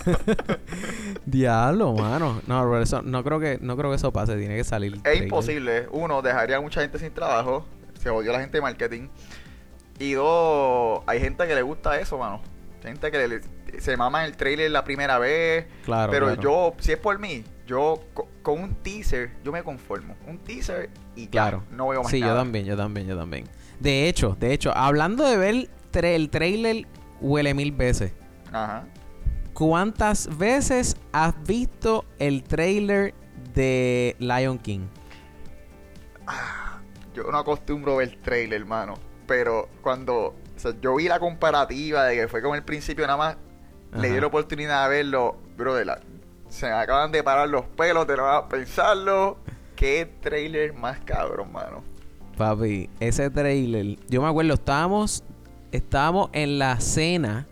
Diablo, 1.26 1.94
mano. 1.94 2.42
No, 2.48 2.62
pero 2.62 2.82
eso, 2.82 3.02
no 3.02 3.22
creo 3.22 3.42
que 3.42 3.58
no 3.60 3.76
creo 3.76 3.90
que 3.90 3.98
eso 3.98 4.14
pase. 4.14 4.38
Tiene 4.38 4.56
que 4.56 4.64
salir. 4.64 4.94
es 4.94 5.04
trailer. 5.04 5.24
imposible. 5.26 5.88
Uno, 5.92 6.22
dejaría 6.22 6.56
a 6.56 6.62
mucha 6.62 6.80
gente 6.80 7.00
sin 7.00 7.14
trabajo. 7.14 7.66
Se 8.00 8.10
odió 8.10 8.32
la 8.32 8.40
gente 8.40 8.60
de 8.60 8.62
marketing. 8.62 9.10
Y 10.00 10.14
dos, 10.14 11.02
hay 11.08 11.20
gente 11.20 11.48
que 11.48 11.56
le 11.56 11.62
gusta 11.62 12.00
eso, 12.00 12.18
mano. 12.18 12.42
Gente 12.84 13.12
que 13.12 13.28
le- 13.28 13.42
se 13.82 13.98
mama 13.98 14.26
el 14.26 14.38
trailer 14.38 14.72
la 14.72 14.84
primera 14.84 15.18
vez. 15.20 15.66
Claro. 15.84 16.12
Pero 16.12 16.26
claro. 16.28 16.42
yo, 16.42 16.74
si 16.80 16.92
es 16.92 16.98
por 16.98 17.20
mí, 17.20 17.44
yo 17.66 18.00
co- 18.14 18.28
con 18.44 18.62
un 18.62 18.76
teaser, 18.76 19.32
yo 19.44 19.52
me 19.52 19.64
conformo. 19.64 20.16
Un 20.28 20.38
teaser 20.38 20.90
y 21.16 21.26
ya, 21.26 21.30
Claro. 21.32 21.64
no 21.72 21.88
veo 21.90 22.04
más 22.04 22.12
Sí, 22.12 22.20
nada. 22.22 22.34
yo 22.34 22.40
también, 22.40 22.66
yo 22.66 22.78
también, 22.78 23.08
yo 23.08 23.18
también. 23.18 23.46
De 23.80 24.08
hecho, 24.08 24.38
de 24.40 24.54
hecho, 24.54 24.72
hablando 24.76 25.26
de 25.26 25.38
ver 25.38 25.70
tra- 25.92 26.16
el 26.16 26.30
trailer 26.30 26.88
huele 27.20 27.54
mil 27.54 27.72
veces. 27.72 28.14
Ajá. 28.52 28.86
¿Cuántas 29.54 30.38
veces 30.38 30.96
has 31.12 31.34
visto 31.44 32.06
el 32.20 32.44
trailer 32.44 33.14
de 33.54 34.16
Lion 34.20 34.60
King? 34.60 34.82
Yo 37.14 37.24
no 37.32 37.40
acostumbro 37.40 37.98
ver 37.98 38.18
trailer, 38.22 38.62
hermano. 38.62 38.94
Pero 39.28 39.70
cuando 39.82 40.16
o 40.28 40.34
sea, 40.60 40.74
yo 40.82 40.96
vi 40.96 41.08
la 41.08 41.20
comparativa 41.20 42.06
de 42.06 42.16
que 42.16 42.28
fue 42.28 42.42
como 42.42 42.56
el 42.56 42.64
principio 42.64 43.06
nada 43.06 43.18
más, 43.18 43.38
le 44.00 44.12
di 44.12 44.20
la 44.20 44.28
oportunidad 44.28 44.90
de 44.90 44.98
verlo, 44.98 45.38
bro, 45.58 45.76
de 45.76 45.86
la, 45.86 46.00
se 46.50 46.66
me 46.66 46.72
acaban 46.72 47.12
de 47.12 47.24
parar 47.24 47.48
los 47.50 47.66
pelos 47.66 48.08
de 48.08 48.18
no 48.18 48.48
pensarlo. 48.50 49.38
Qué 49.76 50.12
trailer 50.22 50.74
más 50.74 51.00
cabrón, 51.02 51.52
mano. 51.52 51.84
Papi, 52.38 52.90
ese 53.00 53.30
trailer, 53.30 53.98
yo 54.10 54.22
me 54.22 54.28
acuerdo, 54.28 54.54
estábamos, 54.56 55.24
estábamos 55.72 56.30
en 56.34 56.58
la 56.58 56.80
cena, 56.80 57.48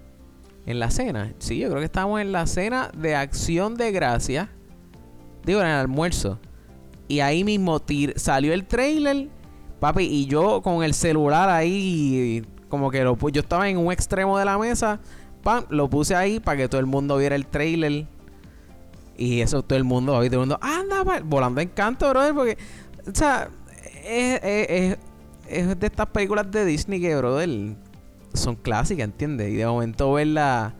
en 0.65 0.79
la 0.79 0.89
cena, 0.89 1.34
sí, 1.39 1.60
yo 1.60 1.67
creo 1.70 1.79
que 1.79 1.86
estábamos 1.86 2.22
en 2.22 2.32
la 2.32 2.48
cena 2.48 2.89
de 2.98 3.15
Acción 3.15 3.75
de 3.75 3.91
Gracia, 3.91 4.50
digo, 5.44 5.60
en 5.62 5.67
el 5.67 5.74
almuerzo, 5.74 6.39
y 7.08 7.20
ahí 7.20 7.44
mismo 7.44 7.79
tir- 7.79 8.17
salió 8.17 8.53
el 8.53 8.65
trailer, 8.65 9.27
papi, 9.88 10.04
y 10.06 10.25
yo 10.25 10.62
con 10.62 10.84
el 10.84 10.94
celular 10.94 11.50
ahí, 11.50 12.46
como 12.70 12.89
que 12.92 13.04
lo 13.04 13.18
yo 13.30 13.42
estaba 13.42 13.70
en 13.70 13.77
un 13.77 13.92
extremo 13.92 14.38
de 14.38 14.46
la 14.46 14.58
mesa, 14.58 15.00
pam, 15.44 15.65
lo 15.70 15.89
puse 15.89 16.15
ahí 16.15 16.39
para 16.39 16.58
que 16.58 16.68
todo 16.70 16.80
el 16.80 16.88
mundo 16.88 17.18
viera 17.18 17.36
el 17.36 17.46
trailer. 17.46 18.08
Y 19.18 19.42
eso 19.42 19.63
todo 19.63 19.77
el 19.77 19.84
mundo, 19.86 20.13
hoy 20.15 20.27
todo 20.30 20.42
el 20.44 20.48
mundo, 20.50 20.60
anda, 20.62 21.06
pa-", 21.06 21.22
volando 21.24 21.62
en 21.62 21.70
canto, 21.70 22.10
brother, 22.10 22.34
porque, 22.34 22.58
o 23.08 23.15
sea, 23.15 23.50
es, 24.04 24.39
es- 24.44 24.70
es- 24.70 24.98
es 25.48 25.80
de 25.80 25.88
estas 25.88 26.08
películas 26.08 26.50
de 26.51 26.65
Disney 26.65 27.00
que, 27.00 27.15
brother, 27.15 27.50
son 28.34 28.56
clásicas, 28.56 29.06
¿entiendes? 29.06 29.50
Y 29.51 29.56
de 29.56 29.65
momento 29.68 30.12
verla, 30.12 30.74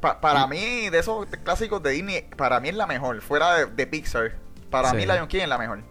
pa- 0.00 0.20
para 0.20 0.46
mí, 0.46 0.88
de 0.90 0.98
esos 0.98 1.26
clásicos 1.44 1.82
de 1.82 1.90
Disney, 1.90 2.24
para 2.36 2.60
mí 2.60 2.68
es 2.70 2.76
la 2.76 2.86
mejor. 2.86 3.20
Fuera 3.20 3.56
de, 3.56 3.66
de 3.66 3.86
Pixar. 3.86 4.36
Para 4.70 4.90
Sí. 4.90 4.96
mí 4.96 5.04
Lion 5.06 5.26
King 5.28 5.40
es 5.42 5.48
la 5.48 5.58
mejor. 5.58 5.82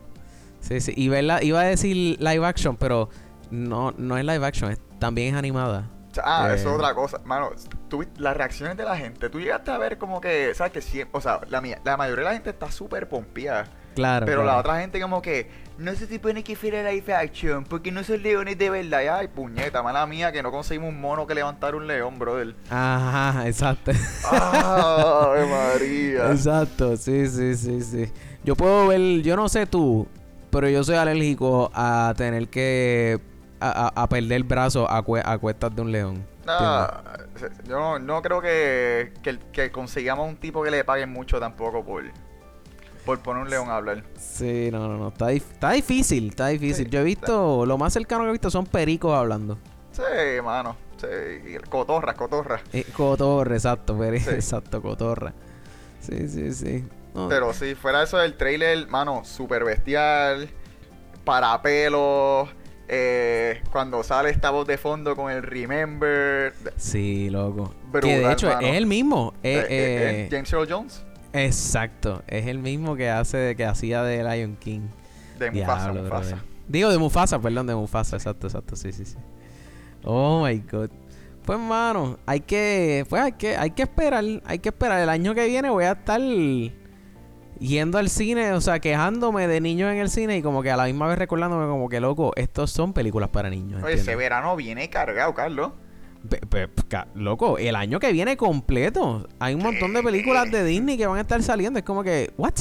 Sí, 0.67 0.79
sí, 0.81 0.93
y 0.95 1.07
verla, 1.09 1.43
iba 1.43 1.61
a 1.61 1.65
decir 1.65 2.17
live 2.19 2.45
action, 2.45 2.75
pero 2.77 3.09
no, 3.51 3.93
no 3.97 4.17
es 4.17 4.25
live 4.25 4.45
action, 4.45 4.71
es- 4.71 4.81
también 4.99 5.33
es 5.33 5.39
animada. 5.39 5.89
Ah, 6.23 6.47
Eh. 6.49 6.55
eso 6.55 6.69
es 6.69 6.75
otra 6.75 6.95
cosa. 6.95 7.19
Mano, 7.25 7.51
tú 7.89 8.03
las 8.17 8.35
reacciones 8.35 8.75
de 8.75 8.83
la 8.83 8.97
gente. 8.97 9.29
Tú 9.29 9.39
llegaste 9.39 9.69
a 9.69 9.77
ver 9.77 9.99
como 9.99 10.19
que, 10.19 10.51
¿sabes? 10.55 10.73
Que 10.73 10.81
siempre, 10.81 11.15
o 11.15 11.21
sea, 11.21 11.41
la, 11.49 11.61
mía- 11.61 11.79
la 11.83 11.95
mayoría 11.95 12.23
de 12.23 12.29
la 12.29 12.33
gente 12.33 12.49
está 12.49 12.71
súper 12.71 13.07
pompeada. 13.07 13.65
Claro. 13.93 14.25
Pero 14.25 14.41
claro. 14.41 14.55
la 14.55 14.59
otra 14.61 14.79
gente 14.81 14.99
como 14.99 15.21
que, 15.21 15.49
no 15.77 15.93
se 15.93 16.07
supone 16.07 16.43
que 16.43 16.55
fuera 16.55 16.89
live 16.91 17.13
action, 17.13 17.63
porque 17.65 17.91
no 17.91 18.03
son 18.03 18.23
leones 18.23 18.57
de 18.57 18.69
verdad. 18.71 19.01
Y, 19.03 19.07
Ay, 19.07 19.27
puñeta, 19.27 19.83
mala 19.83 20.05
mía, 20.07 20.31
que 20.31 20.41
no 20.41 20.49
conseguimos 20.51 20.89
un 20.89 20.99
mono 20.99 21.27
que 21.27 21.35
levantar 21.35 21.75
un 21.75 21.85
león, 21.85 22.17
brother. 22.17 22.55
Ajá, 22.71 23.47
exacto. 23.47 23.91
¡Ay, 24.31 25.41
María! 25.49 26.31
Exacto, 26.31 26.97
sí, 26.97 27.27
sí, 27.27 27.55
sí, 27.55 27.81
sí. 27.81 28.11
Yo 28.43 28.55
puedo 28.55 28.87
ver, 28.87 29.21
yo 29.21 29.35
no 29.35 29.49
sé 29.49 29.65
tú, 29.67 30.07
pero 30.49 30.69
yo 30.69 30.83
soy 30.83 30.95
alérgico 30.95 31.69
a 31.73 32.13
tener 32.17 32.47
que 32.49 33.19
a, 33.59 33.87
a- 33.95 34.03
a 34.03 34.09
perder 34.09 34.33
el 34.33 34.43
brazo 34.43 34.89
a, 34.89 35.03
cue- 35.03 35.21
a 35.23 35.37
cuestas 35.37 35.75
de 35.75 35.81
un 35.81 35.91
león. 35.91 36.25
Ah, 36.47 37.01
yo 37.67 37.77
no, 37.79 37.99
no 37.99 38.21
creo 38.21 38.41
que, 38.41 39.11
que, 39.21 39.37
que 39.51 39.71
consigamos 39.71 40.29
un 40.29 40.37
tipo 40.37 40.63
que 40.63 40.71
le 40.71 40.83
paguen 40.83 41.11
mucho 41.11 41.39
tampoco 41.39 41.83
por, 41.83 42.03
por 43.05 43.19
poner 43.19 43.43
un 43.43 43.49
león 43.49 43.69
a 43.69 43.77
hablar. 43.77 44.03
Sí, 44.17 44.69
no, 44.71 44.87
no, 44.87 44.97
no. 44.97 45.07
Está, 45.09 45.31
dif- 45.31 45.51
está 45.51 45.71
difícil, 45.71 46.29
está 46.29 46.47
difícil. 46.47 46.85
Sí, 46.85 46.91
Yo 46.91 46.99
he 47.01 47.03
visto, 47.03 47.65
lo 47.65 47.77
más 47.77 47.91
cercano 47.93 48.23
que 48.23 48.29
he 48.29 48.31
visto 48.33 48.49
son 48.49 48.65
pericos 48.65 49.13
hablando. 49.13 49.57
Sí, 49.91 50.01
mano. 50.43 50.77
Sí, 50.97 51.07
y 51.55 51.57
cotorras, 51.69 52.15
cotorras. 52.15 52.61
Eh, 52.73 52.85
cotorra, 52.95 53.55
exacto, 53.55 53.97
Sí. 53.99 54.29
exacto, 54.29 54.81
cotorra. 54.81 55.33
Sí, 55.99 56.27
sí, 56.29 56.53
sí. 56.53 56.85
No, 57.17 57.27
Pero 57.29 57.53
sí, 57.53 57.75
fuera 57.75 58.03
eso 58.03 58.17
del 58.17 58.35
trailer, 58.35 58.87
mano, 58.87 59.25
super 59.25 59.63
bestial, 59.63 60.47
para 61.25 61.59
pelos, 61.61 62.47
eh, 62.87 63.61
cuando 63.71 64.03
sale 64.03 64.29
esta 64.29 64.51
voz 64.51 64.67
de 64.67 64.77
fondo 64.77 65.15
con 65.15 65.31
el 65.31 65.41
Remember. 65.43 66.53
Sí, 66.77 67.29
loco. 67.29 67.73
Brutal, 67.91 68.09
que 68.09 68.19
de 68.19 68.31
hecho 68.31 68.47
mano. 68.47 68.67
es 68.67 68.75
el 68.75 68.85
mismo. 68.85 69.33
eh, 69.43 69.65
eh, 69.67 69.67
eh, 69.69 70.27
James 70.31 70.53
Earl 70.53 70.67
Jones 70.71 71.03
exacto. 71.33 72.23
Es 72.27 72.47
el 72.47 72.59
mismo 72.59 72.95
que 72.95 73.09
hace, 73.09 73.55
que 73.55 73.65
hacía 73.65 74.03
de 74.03 74.23
Lion 74.23 74.55
King. 74.55 74.87
de 75.37 75.51
Mufasa. 75.51 75.91
Diablo, 75.91 76.03
Mufasa. 76.03 76.43
Digo 76.67 76.89
de 76.89 76.97
Mufasa, 76.97 77.39
perdón, 77.39 77.67
de 77.67 77.75
Mufasa, 77.75 78.15
exacto, 78.15 78.47
exacto, 78.47 78.75
sí, 78.75 78.91
sí, 78.91 79.05
sí. 79.05 79.17
Oh 80.03 80.45
my 80.45 80.57
god. 80.59 80.89
Pues 81.45 81.59
mano, 81.59 82.17
hay 82.25 82.41
que, 82.41 83.05
pues 83.09 83.21
hay 83.21 83.31
que, 83.33 83.55
hay 83.55 83.71
que 83.71 83.83
esperar, 83.83 84.23
hay 84.45 84.59
que 84.59 84.69
esperar. 84.69 85.01
El 85.01 85.09
año 85.09 85.33
que 85.33 85.45
viene 85.47 85.69
voy 85.69 85.85
a 85.85 85.93
estar 85.93 86.19
yendo 87.59 87.97
al 87.97 88.09
cine, 88.09 88.53
o 88.53 88.61
sea, 88.61 88.79
quejándome 88.79 89.47
de 89.47 89.61
niños 89.61 89.91
en 89.91 89.97
el 89.99 90.09
cine 90.09 90.37
y 90.37 90.41
como 90.41 90.61
que 90.63 90.71
a 90.71 90.77
la 90.77 90.85
misma 90.85 91.07
vez 91.07 91.17
recordándome 91.17 91.65
como 91.67 91.89
que 91.89 91.99
loco, 91.99 92.31
estos 92.35 92.71
son 92.71 92.93
películas 92.93 93.29
para 93.29 93.49
niños. 93.49 93.83
Oye, 93.83 93.95
ese 93.95 94.15
verano 94.15 94.55
viene 94.55 94.89
cargado, 94.89 95.33
Carlos. 95.33 95.71
Pe- 96.29 96.39
pe- 96.47 96.69
ca- 96.89 97.07
loco, 97.15 97.57
el 97.57 97.75
año 97.75 97.99
que 97.99 98.11
viene 98.11 98.35
completo. 98.37 99.27
Hay 99.39 99.53
un 99.55 99.61
montón 99.63 99.93
de 99.93 100.01
películas 100.03 100.51
de 100.51 100.63
Disney 100.63 100.97
que 100.97 101.07
van 101.07 101.17
a 101.19 101.21
estar 101.21 101.41
saliendo. 101.43 101.79
Es 101.79 101.85
como 101.85 102.03
que, 102.03 102.33
¿what? 102.37 102.53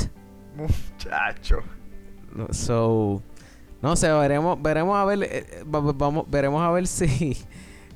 Muchacho. 0.56 1.58
So, 2.50 3.22
no 3.82 3.96
sé, 3.96 4.12
veremos, 4.12 4.60
veremos 4.62 4.96
a 4.96 5.04
ver, 5.04 5.22
eh, 5.22 5.28
eh, 5.32 5.64
va- 5.64 5.80
va- 5.80 5.92
vamos, 5.92 6.26
veremos 6.30 6.62
a 6.62 6.70
ver 6.70 6.86
si, 6.86 7.36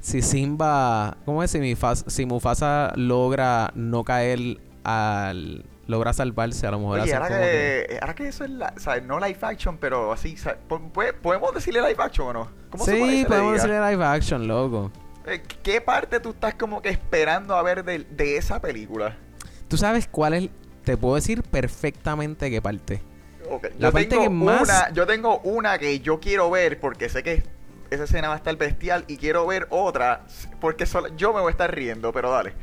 si 0.01 0.23
Simba, 0.23 1.17
¿cómo 1.25 1.43
es? 1.43 1.51
Si, 1.51 1.59
Mufasa, 1.61 2.09
si 2.09 2.27
Mufasa 2.27 2.93
logra 2.97 3.71
no 3.75 4.03
caer 4.03 4.59
al, 4.83 5.65
logra 5.91 6.13
salvarse, 6.13 6.67
a 6.67 6.71
lo 6.71 6.79
mejor 6.79 7.01
Oye, 7.01 7.13
ahora 7.15 7.29
como 7.29 7.41
que, 7.41 7.99
ahora 8.01 8.15
que 8.15 8.29
eso 8.29 8.45
es 8.45 8.51
la, 8.51 8.73
o 8.77 8.81
sea, 8.81 9.01
no 9.01 9.19
live 9.21 9.39
action, 9.43 9.77
pero 9.79 10.13
así, 10.13 10.35
o 10.35 10.39
sea, 10.39 10.57
¿podemos 11.23 11.53
decirle 11.55 11.81
live 11.81 11.97
action 12.03 12.29
o 12.29 12.33
no? 12.33 12.51
¿Cómo 12.71 12.85
Sí, 12.85 13.21
se 13.23 13.27
podemos 13.27 13.53
decirle 13.55 13.91
live 13.91 14.05
action, 14.05 14.49
loco. 14.49 14.91
Eh, 15.27 15.43
¿Qué 15.63 15.81
parte 15.81 16.19
tú 16.21 16.31
estás 16.31 16.55
como 16.55 16.81
que 16.81 16.89
esperando 16.89 17.55
a 17.55 17.63
ver 17.63 17.85
de, 17.85 17.99
de 18.11 18.37
esa 18.39 18.61
película? 18.61 19.17
¿Tú 19.69 19.77
sabes 19.77 20.09
cuál 20.09 20.35
es? 20.35 20.49
Te 20.85 20.97
puedo 20.97 21.17
decir 21.17 21.43
perfectamente 21.43 22.51
qué 22.51 22.63
parte. 22.63 23.03
La 23.79 23.89
Yo 23.89 23.93
parte 23.93 24.07
tengo 24.07 24.23
que 24.23 24.31
más- 24.31 24.63
una, 24.63 24.91
yo 24.93 25.07
tengo 25.07 25.41
una 25.41 25.79
que 25.79 26.01
yo 26.01 26.21
quiero 26.21 26.51
ver 26.51 26.79
porque 26.81 27.09
sé 27.09 27.23
que 27.23 27.43
esa 27.91 28.05
escena 28.05 28.29
va 28.29 28.35
a 28.35 28.37
estar 28.37 28.57
bestial 28.57 29.05
y 29.09 29.17
quiero 29.17 29.45
ver 29.47 29.67
otra 29.71 30.25
porque 30.61 30.87
solo- 30.87 31.09
yo 31.17 31.33
me 31.35 31.41
voy 31.41 31.49
a 31.49 31.51
estar 31.51 31.75
riendo, 31.75 32.13
pero 32.13 32.31
dale. 32.31 32.55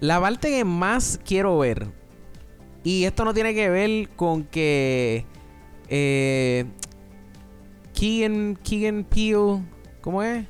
La 0.00 0.18
parte 0.20 0.48
que 0.48 0.64
más 0.64 1.20
quiero 1.26 1.58
ver, 1.58 1.88
y 2.84 3.04
esto 3.04 3.24
no 3.24 3.34
tiene 3.34 3.54
que 3.54 3.68
ver 3.68 4.08
con 4.10 4.44
que 4.44 5.24
eh, 5.88 6.64
Keegan, 7.94 8.56
Keegan 8.62 9.04
Peele 9.04 9.62
¿Cómo 10.00 10.22
es? 10.22 10.46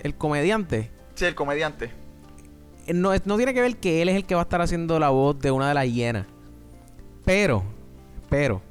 El 0.00 0.14
comediante. 0.14 0.90
Sí, 1.14 1.24
el 1.24 1.34
comediante. 1.34 1.90
Eh, 2.86 2.94
No, 2.94 3.12
no 3.24 3.36
tiene 3.36 3.52
que 3.52 3.60
ver 3.60 3.76
que 3.76 4.02
él 4.02 4.08
es 4.08 4.16
el 4.16 4.24
que 4.24 4.34
va 4.34 4.42
a 4.42 4.44
estar 4.44 4.60
haciendo 4.60 4.98
la 4.98 5.10
voz 5.10 5.38
de 5.38 5.50
una 5.50 5.68
de 5.68 5.74
las 5.74 5.92
hienas. 5.92 6.26
Pero, 7.24 7.62
pero, 8.30 8.62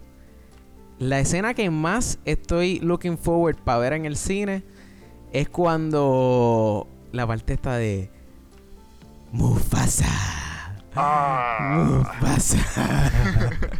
la 0.97 1.19
escena 1.19 1.53
que 1.53 1.69
más 1.69 2.17
estoy 2.25 2.79
looking 2.79 3.17
forward 3.17 3.57
para 3.57 3.77
ver 3.77 3.93
en 3.93 4.05
el 4.05 4.15
cine 4.15 4.63
es 5.31 5.47
cuando 5.49 6.87
la 7.11 7.27
parte 7.27 7.53
está 7.53 7.77
de 7.77 8.09
Mufasa. 9.31 10.46
Ah. 10.97 11.75
Mufasa. 11.75 12.57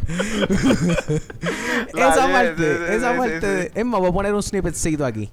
Esa 1.94 2.28
parte, 2.32 2.56
sí, 2.56 2.86
sí, 2.86 2.94
esa 2.94 3.16
parte. 3.16 3.40
sí, 3.40 3.46
de- 3.46 3.62
sí. 3.64 3.70
Es 3.74 3.84
más, 3.84 4.00
voy 4.00 4.08
a 4.08 4.12
poner 4.12 4.34
un 4.34 4.42
snippetcito 4.42 5.04
aquí. 5.04 5.30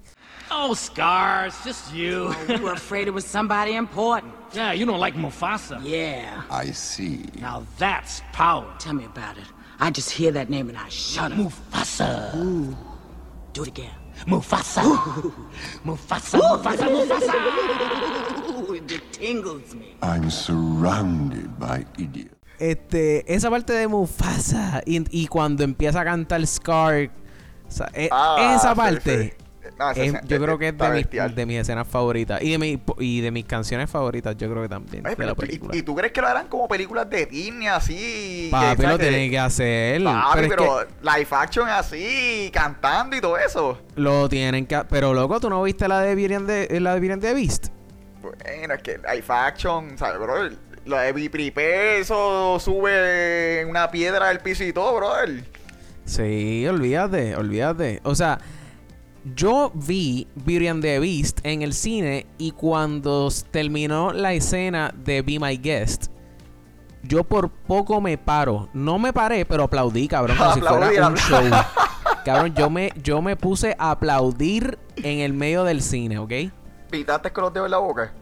Oh, 0.51 0.73
Scars, 0.75 1.55
just 1.65 1.91
you. 1.93 2.33
We 2.47 2.57
were 2.57 2.73
afraid 2.73 3.07
it 3.07 3.13
was 3.13 3.25
somebody 3.25 3.75
important. 3.75 4.33
yeah, 4.53 4.73
you 4.73 4.85
don't 4.85 4.99
like 4.99 5.15
Mufasa. 5.15 5.79
Yeah. 5.83 6.43
I 6.51 6.71
see. 6.71 7.25
Now 7.41 7.63
that's 7.77 8.21
power. 8.31 8.65
Tell 8.79 8.93
me 8.93 9.05
about 9.05 9.37
it. 9.37 9.43
I 9.79 9.89
just 9.91 10.11
hear 10.11 10.31
that 10.33 10.49
name 10.49 10.69
and 10.69 10.77
I 10.77 10.87
shudder. 10.89 11.35
Mufasa. 11.35 12.33
Ooh. 12.35 12.75
Do 13.53 13.63
it 13.63 13.67
again. 13.69 13.91
Mufasa. 14.25 14.83
Mufasa. 15.83 16.37
Mufasa. 16.37 16.85
Mufasa. 16.89 17.33
Ooh, 18.57 18.73
it 18.73 19.11
tingles 19.11 19.73
me. 19.75 19.95
I'm 20.01 20.29
surrounded 20.29 21.49
by 21.59 21.85
idiots. 21.97 22.31
Este, 22.57 23.25
esa 23.33 23.49
parte 23.49 23.73
de 23.73 23.87
Mufasa 23.87 24.81
y, 24.85 25.03
y 25.11 25.27
cuando 25.27 25.63
empieza 25.63 25.99
a 26.01 26.05
cantar 26.05 26.45
Scar, 26.47 27.11
o 27.67 27.71
sea, 27.71 27.89
e- 27.93 28.09
Ah, 28.11 28.55
esa 28.55 28.69
sí, 28.71 28.75
parte, 28.77 29.23
sí. 29.37 29.44
No, 29.77 29.91
es- 29.91 30.13
yo 30.25 30.39
creo 30.41 30.57
que 30.57 30.69
es 30.69 30.77
de, 30.77 30.89
mis- 30.89 31.35
de 31.35 31.59
escenas 31.59 31.87
favoritas 31.87 32.41
y 32.41 32.51
de, 32.51 32.57
mi, 32.57 32.81
y 32.99 33.21
de 33.21 33.31
mis 33.31 33.45
canciones 33.45 33.89
favoritas, 33.89 34.35
yo 34.37 34.49
creo 34.49 34.61
que 34.63 34.69
también 34.69 35.05
Oye, 35.05 35.15
de 35.15 35.25
la 35.25 35.33
pero, 35.35 35.45
¿y- 35.45 35.47
película. 35.47 35.75
¿y, 35.77 35.81
tú 35.81 35.95
crees 35.95 36.11
que 36.13 36.21
lo 36.21 36.27
harán 36.27 36.47
como 36.47 36.67
películas 36.67 37.09
de 37.09 37.25
Disney 37.25 37.67
así? 37.67 38.47
Papi, 38.51 38.81
que, 38.81 38.87
lo 38.87 38.97
tienen 38.97 39.29
que 39.29 39.39
hacer, 39.39 40.03
Papi, 40.03 40.41
pero, 40.41 40.43
es 40.45 40.49
pero 40.49 40.87
que 40.87 41.17
live 41.19 41.27
action 41.31 41.69
así, 41.69 42.49
cantando 42.53 43.15
y 43.15 43.21
todo 43.21 43.37
eso. 43.37 43.79
lo 43.95 44.29
tienen 44.29 44.65
que, 44.65 44.81
pero 44.89 45.13
loco, 45.13 45.39
tú 45.39 45.49
no 45.49 45.63
viste 45.63 45.87
la 45.87 46.01
de 46.01 46.35
and 46.35 46.47
the, 46.47 46.79
la 46.79 46.99
de 46.99 47.11
and 47.13 47.21
the 47.21 47.33
Beast. 47.33 47.67
Bueno, 48.21 48.73
es 48.73 48.81
que 48.81 48.97
live 48.97 49.25
action, 49.27 49.97
¿sabes, 49.97 50.19
bro? 50.19 50.49
Lo 50.85 50.97
de 50.97 51.13
Bipripe, 51.13 51.99
eso 51.99 52.59
sube 52.59 53.65
una 53.67 53.89
piedra 53.89 54.27
del 54.27 54.39
piso 54.39 54.63
y 54.63 54.71
todo, 54.71 54.95
brother. 54.95 55.43
Sí, 56.05 56.65
olvídate, 56.67 57.35
olvídate. 57.35 57.99
O 58.03 58.13
sea, 58.13 58.37
yo 59.33 59.71
vi 59.73 60.27
Beauty 60.35 60.67
and 60.67 60.81
the 60.81 60.99
Beast 60.99 61.39
en 61.43 61.61
el 61.61 61.73
cine 61.73 62.27
y 62.37 62.51
cuando 62.51 63.29
terminó 63.49 64.13
la 64.13 64.33
escena 64.33 64.93
de 64.95 65.21
Be 65.21 65.39
My 65.39 65.57
Guest, 65.57 66.07
yo 67.01 67.23
por 67.23 67.49
poco 67.49 68.01
me 68.01 68.17
paro. 68.17 68.69
No 68.73 68.99
me 68.99 69.13
paré, 69.13 69.45
pero 69.45 69.63
aplaudí, 69.63 70.07
cabrón, 70.07 70.37
como 70.37 70.53
si 70.53 70.61
fuera 70.61 71.07
un 71.07 71.15
show. 71.15 71.41
Cabrón, 72.25 72.55
yo 72.55 72.71
me, 72.71 72.91
yo 73.03 73.21
me 73.21 73.35
puse 73.35 73.75
a 73.77 73.91
aplaudir 73.91 74.79
en 74.95 75.19
el 75.19 75.33
medio 75.33 75.63
del 75.63 75.83
cine, 75.83 76.17
¿ok? 76.17 76.31
Pitaste 76.89 77.31
con 77.31 77.43
los 77.43 77.53
dedos 77.53 77.67
en 77.67 77.71
la 77.71 77.77
boca. 77.77 78.13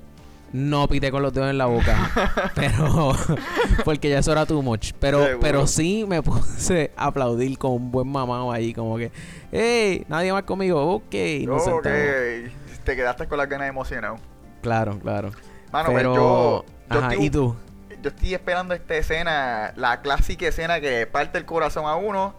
No 0.54 0.88
pité 0.88 1.10
con 1.12 1.22
los 1.24 1.34
dedos 1.34 1.50
en 1.50 1.58
la 1.58 1.66
boca. 1.66 2.12
pero. 2.56 3.14
Porque 3.86 4.10
ya 4.10 4.20
eso 4.20 4.32
era 4.32 4.46
too 4.46 4.62
much. 4.62 4.92
Pero, 5.00 5.20
Seguro. 5.24 5.40
pero 5.42 5.68
sí 5.68 6.06
me 6.08 6.22
puse 6.22 6.92
a 6.96 7.08
aplaudir 7.08 7.58
con 7.58 7.72
un 7.72 7.92
buen 7.92 8.08
mamado 8.08 8.52
ahí. 8.52 8.74
Como 8.74 8.98
que. 8.98 9.12
¡Hey! 9.52 10.06
Nadie 10.08 10.32
más 10.32 10.44
conmigo. 10.44 10.94
Ok. 10.96 11.14
Nos 11.46 11.68
ok. 11.68 11.84
sentamos. 11.84 12.52
Te 12.84 12.96
quedaste 12.96 13.28
con 13.28 13.38
las 13.40 13.50
ganas 13.50 13.68
emocionado. 13.68 14.18
Claro, 14.62 15.00
claro. 15.00 15.32
Mano, 15.72 15.86
pues 15.90 15.98
pero. 15.98 16.16
yo- 16.16 16.66
yo 16.92 16.98
Ajá, 17.00 17.10
estoy- 17.12 17.26
¿y 17.26 17.30
tú? 17.30 17.56
Yo 18.04 18.10
estoy 18.10 18.34
esperando 18.34 18.74
esta 18.74 18.96
escena, 18.96 19.74
la 19.78 20.02
clásica 20.02 20.46
escena 20.48 20.80
que 20.82 21.08
parte 21.08 21.38
el 21.38 21.46
corazón 21.46 21.86
a 21.86 21.96
uno. 21.96 22.36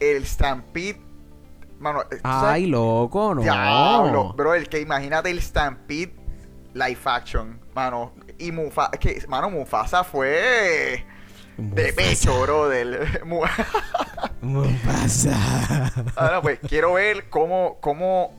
El 0.00 0.24
Stampede. 0.24 1.00
Mano, 1.80 2.02
¿tú 2.08 2.16
sabes? 2.22 2.50
Ay, 2.50 2.66
loco, 2.66 3.34
no. 3.34 3.42
Diablo, 3.42 4.32
bro, 4.34 4.54
el 4.54 4.68
que 4.68 4.80
imagínate 4.80 5.30
el 5.30 5.42
Stampede 5.42 6.14
live 6.74 7.00
action, 7.04 7.60
mano. 7.74 8.12
Y 8.38 8.52
Mufasa, 8.52 8.90
es 8.92 8.98
que, 8.98 9.26
mano, 9.28 9.50
Mufasa 9.50 10.04
fue 10.04 11.04
de 11.56 11.92
pecho, 11.92 12.40
bro. 12.42 12.68
Del, 12.68 12.98
Mu- 13.24 13.44
Mufasa. 14.42 15.92
Ahora, 16.16 16.40
pues, 16.42 16.58
quiero 16.68 16.94
ver 16.94 17.28
cómo, 17.28 17.78
cómo 17.80 18.34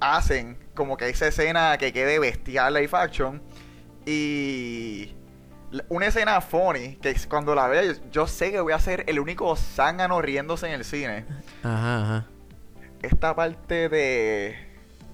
hacen 0.00 0.56
como 0.74 0.96
que 0.96 1.08
esa 1.08 1.26
escena 1.26 1.76
que 1.78 1.92
quede 1.92 2.18
bestial 2.18 2.74
live 2.74 2.90
action. 2.92 3.42
Y 4.06 5.14
una 5.88 6.06
escena 6.06 6.40
funny, 6.40 6.96
que 6.96 7.14
cuando 7.28 7.54
la 7.54 7.68
vea, 7.68 7.84
yo, 7.84 7.92
yo 8.10 8.26
sé 8.26 8.50
que 8.50 8.60
voy 8.60 8.72
a 8.72 8.78
ser 8.78 9.04
el 9.08 9.20
único 9.20 9.54
zángano 9.56 10.20
riéndose 10.22 10.66
en 10.68 10.72
el 10.74 10.84
cine. 10.84 11.26
Ajá, 11.62 12.02
ajá. 12.02 12.26
esta 13.02 13.34
parte 13.36 13.88
de 13.88 14.56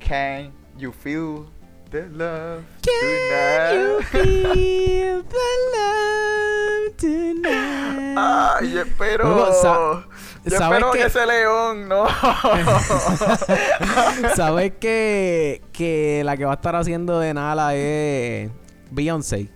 Can 0.06 0.52
you 0.76 0.92
feel 0.92 1.46
the 1.90 2.06
love 2.12 2.62
Can 2.82 3.74
you 3.74 4.00
tonight? 4.10 4.54
feel 4.54 5.22
the 5.22 5.48
love 5.74 6.96
tonight? 6.96 8.16
Ay, 8.18 8.72
yo 8.72 8.80
espero. 8.82 9.24
Luego, 9.24 9.52
sa- 9.62 10.06
yo 10.44 10.58
¿sabes 10.58 10.78
espero 10.78 10.92
que 10.92 11.02
ese 11.04 11.26
león 11.26 11.88
no. 11.88 12.06
¿Sabes 14.36 14.72
que, 14.80 15.62
que 15.72 16.22
la 16.24 16.36
que 16.36 16.44
va 16.44 16.52
a 16.52 16.56
estar 16.56 16.76
haciendo 16.76 17.18
de 17.20 17.34
Nala 17.34 17.74
es 17.74 18.50
Beyoncé? 18.90 19.48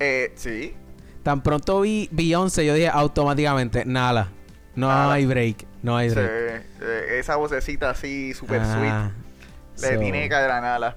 eh, 0.00 0.32
sí. 0.36 0.74
Tan 1.22 1.42
pronto 1.42 1.80
vi 1.80 2.08
Beyoncé, 2.12 2.64
yo 2.64 2.74
dije 2.74 2.88
automáticamente, 2.88 3.84
Nala. 3.84 4.28
No 4.76 4.88
Nala. 4.88 5.14
hay 5.14 5.26
break. 5.26 5.66
No 5.82 5.96
hay 5.96 6.08
sí, 6.10 6.14
break. 6.14 6.30
eh, 6.80 7.18
esa 7.18 7.36
vocecita 7.36 7.90
así, 7.90 8.32
super 8.34 8.60
Ah, 8.62 8.76
sweet. 8.78 8.94
Le 9.80 9.94
so- 9.94 10.00
tiene 10.00 10.28
que. 10.28 10.94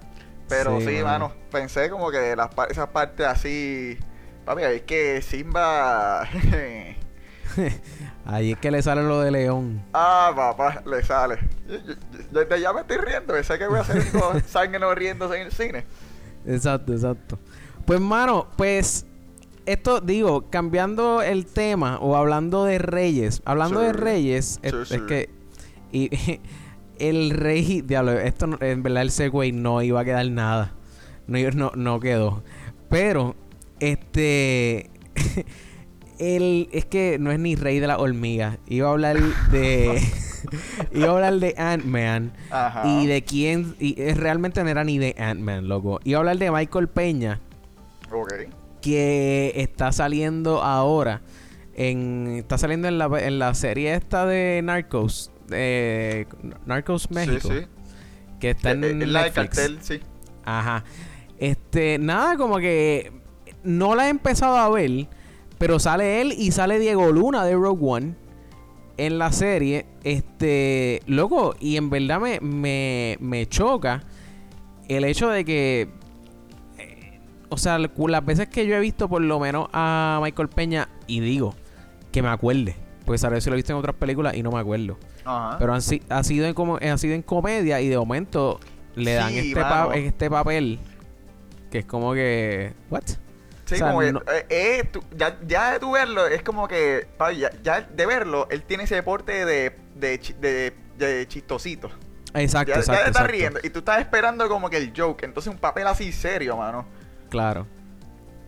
Pero 0.47 0.79
Sí, 0.81 0.87
sí, 0.87 0.93
mano. 1.03 1.29
mano. 1.29 1.33
Pensé 1.51 1.89
como 1.89 2.11
que 2.11 2.35
las, 2.35 2.49
esas 2.69 2.87
partes 2.89 3.25
así. 3.25 3.97
Papi, 4.45 4.63
es 4.63 4.81
que 4.81 5.21
Simba. 5.21 6.27
Ahí 8.25 8.51
es 8.53 8.57
que 8.59 8.71
le 8.71 8.81
sale 8.81 9.03
lo 9.03 9.21
de 9.21 9.31
León. 9.31 9.83
Ah, 9.93 10.31
papá, 10.35 10.81
le 10.85 11.03
sale. 11.03 11.37
Desde 12.31 12.61
ya 12.61 12.71
me 12.73 12.81
estoy 12.81 12.97
riendo. 12.97 13.41
Sé 13.43 13.57
que 13.57 13.67
voy 13.67 13.79
a 13.79 13.81
hacer 13.81 14.03
sangre 14.47 14.79
no 14.79 14.93
riéndose 14.95 15.37
en 15.37 15.47
el 15.47 15.51
cine. 15.51 15.85
Exacto, 16.45 16.93
exacto. 16.93 17.39
Pues, 17.85 17.99
mano, 17.99 18.47
pues. 18.57 19.05
Esto, 19.67 20.01
digo, 20.01 20.49
cambiando 20.49 21.21
el 21.21 21.45
tema 21.45 21.99
o 21.99 22.15
hablando 22.15 22.65
de 22.65 22.79
reyes. 22.79 23.41
Hablando 23.45 23.79
Sí. 23.81 23.85
de 23.87 23.93
reyes, 23.93 24.59
es, 24.63 24.87
Sí, 24.87 24.95
es 24.95 25.01
que. 25.03 25.29
Y, 25.91 26.09
el 27.09 27.31
rey. 27.31 27.81
Diablo, 27.81 28.13
esto 28.13 28.47
no- 28.47 28.57
en 28.61 28.83
verdad 28.83 29.01
el 29.03 29.11
Segway 29.11 29.51
no 29.51 29.81
iba 29.81 29.99
a 30.01 30.05
quedar 30.05 30.29
nada. 30.29 30.73
No, 31.27 31.37
no, 31.51 31.71
no 31.75 31.99
quedó. 31.99 32.43
Pero, 32.89 33.35
este. 33.79 34.89
el, 36.19 36.69
es 36.71 36.85
que 36.85 37.17
no 37.19 37.31
es 37.31 37.39
ni 37.39 37.55
rey 37.55 37.79
de 37.79 37.87
las 37.87 37.99
hormigas. 37.99 38.57
Iba 38.67 38.87
a 38.89 38.91
hablar 38.91 39.17
de. 39.51 40.01
iba 40.93 41.07
a 41.07 41.11
hablar 41.11 41.35
de 41.39 41.55
Ant-Man. 41.57 42.33
Y 42.85 43.07
de 43.07 43.23
quién. 43.23 43.75
Y 43.79 43.99
eh, 44.01 44.13
realmente 44.15 44.63
no 44.63 44.69
era 44.69 44.83
ni 44.83 44.97
de 44.99 45.15
Ant-Man, 45.17 45.67
loco. 45.67 45.99
Iba 46.03 46.17
a 46.17 46.21
hablar 46.21 46.37
de 46.37 46.51
Michael 46.51 46.87
Peña, 46.89 47.39
Ok. 48.11 48.33
que 48.81 49.53
está 49.55 49.91
saliendo 49.91 50.61
ahora. 50.63 51.21
En, 51.73 52.27
está 52.37 52.57
saliendo 52.57 52.87
en 52.89 52.97
la, 52.97 53.05
en 53.19 53.39
la 53.39 53.53
serie 53.53 53.93
esta 53.95 54.25
de 54.25 54.61
Narcos. 54.63 55.31
De 55.51 56.27
Narcos 56.65 57.11
México. 57.11 57.49
Sí, 57.49 57.59
sí. 57.59 57.67
Que 58.39 58.51
está 58.51 58.71
en 58.71 58.83
Eh, 58.83 58.89
eh, 58.89 59.05
la 59.05 59.23
de 59.25 59.31
cartel, 59.31 59.77
sí. 59.81 59.99
Ajá. 60.43 60.83
Este, 61.37 61.97
nada, 61.99 62.37
como 62.37 62.57
que 62.57 63.11
no 63.63 63.95
la 63.95 64.07
he 64.07 64.09
empezado 64.09 64.57
a 64.57 64.69
ver, 64.69 65.07
pero 65.57 65.79
sale 65.79 66.21
él 66.21 66.33
y 66.37 66.51
sale 66.51 66.79
Diego 66.79 67.11
Luna 67.11 67.45
de 67.45 67.53
Rogue 67.53 67.85
One 67.85 68.15
en 68.97 69.17
la 69.19 69.31
serie. 69.31 69.85
Este, 70.03 71.01
loco, 71.05 71.55
y 71.59 71.77
en 71.77 71.89
verdad 71.89 72.19
me, 72.19 72.39
me, 72.39 73.17
me 73.19 73.45
choca 73.47 74.03
el 74.87 75.03
hecho 75.03 75.29
de 75.29 75.45
que, 75.45 75.89
eh, 76.77 77.19
o 77.49 77.57
sea, 77.57 77.77
las 77.79 78.25
veces 78.25 78.47
que 78.49 78.65
yo 78.65 78.75
he 78.75 78.79
visto 78.79 79.07
por 79.07 79.21
lo 79.21 79.39
menos 79.39 79.69
a 79.73 80.19
Michael 80.21 80.49
Peña, 80.49 80.89
y 81.07 81.19
digo, 81.19 81.55
que 82.11 82.21
me 82.21 82.29
acuerde, 82.29 82.75
pues 83.05 83.23
a 83.23 83.29
veces 83.29 83.47
lo 83.47 83.53
he 83.53 83.57
visto 83.57 83.71
en 83.73 83.79
otras 83.79 83.95
películas 83.95 84.35
y 84.35 84.43
no 84.43 84.51
me 84.51 84.59
acuerdo. 84.59 84.97
Ajá. 85.25 85.57
Pero 85.59 85.73
han 85.73 85.81
ha, 86.09 86.23
sido 86.23 86.45
en 86.45 86.53
como, 86.53 86.77
ha 86.77 86.97
sido 86.97 87.13
en 87.15 87.21
comedia 87.21 87.81
y 87.81 87.89
de 87.89 87.97
momento 87.97 88.59
le 88.95 89.13
dan 89.13 89.29
Sí, 89.29 89.39
este, 89.49 89.61
pa- 89.61 89.89
este 89.93 90.29
papel 90.29 90.79
que 91.69 91.79
es 91.79 91.85
como 91.85 92.13
que... 92.13 92.73
¿What? 92.89 93.03
Sí, 93.65 93.75
o 93.75 93.77
sea, 93.77 93.87
como 93.87 93.99
que, 94.01 94.09
eh, 94.09 94.45
eh, 94.49 94.83
tú- 94.91 95.01
ya, 95.15 95.39
ya 95.47 95.71
de 95.71 95.79
tu 95.79 95.91
verlo, 95.91 96.27
es 96.27 96.43
como 96.43 96.67
que, 96.67 97.07
ya, 97.37 97.51
ya 97.63 97.81
de 97.81 98.05
verlo, 98.05 98.47
él 98.51 98.63
tiene 98.63 98.83
ese 98.83 98.95
deporte 98.95 99.45
de, 99.45 99.77
de, 99.95 100.17
de, 100.41 100.73
de 100.97 101.27
chistosito. 101.29 101.89
Exacto, 102.33 102.71
ya, 102.71 102.75
ya 102.75 102.79
exacto. 102.81 102.91
te 102.91 102.93
estás 102.93 103.07
exacto. 103.07 103.31
riendo. 103.31 103.59
Y 103.63 103.69
tú 103.69 103.79
estás 103.79 103.99
esperando 103.99 104.49
como 104.49 104.69
que 104.69 104.77
el 104.77 104.91
joke. 104.95 105.23
Entonces 105.23 105.51
un 105.51 105.59
papel 105.59 105.87
así 105.87 106.11
serio, 106.11 106.57
mano. 106.57 106.85
Claro. 107.29 107.67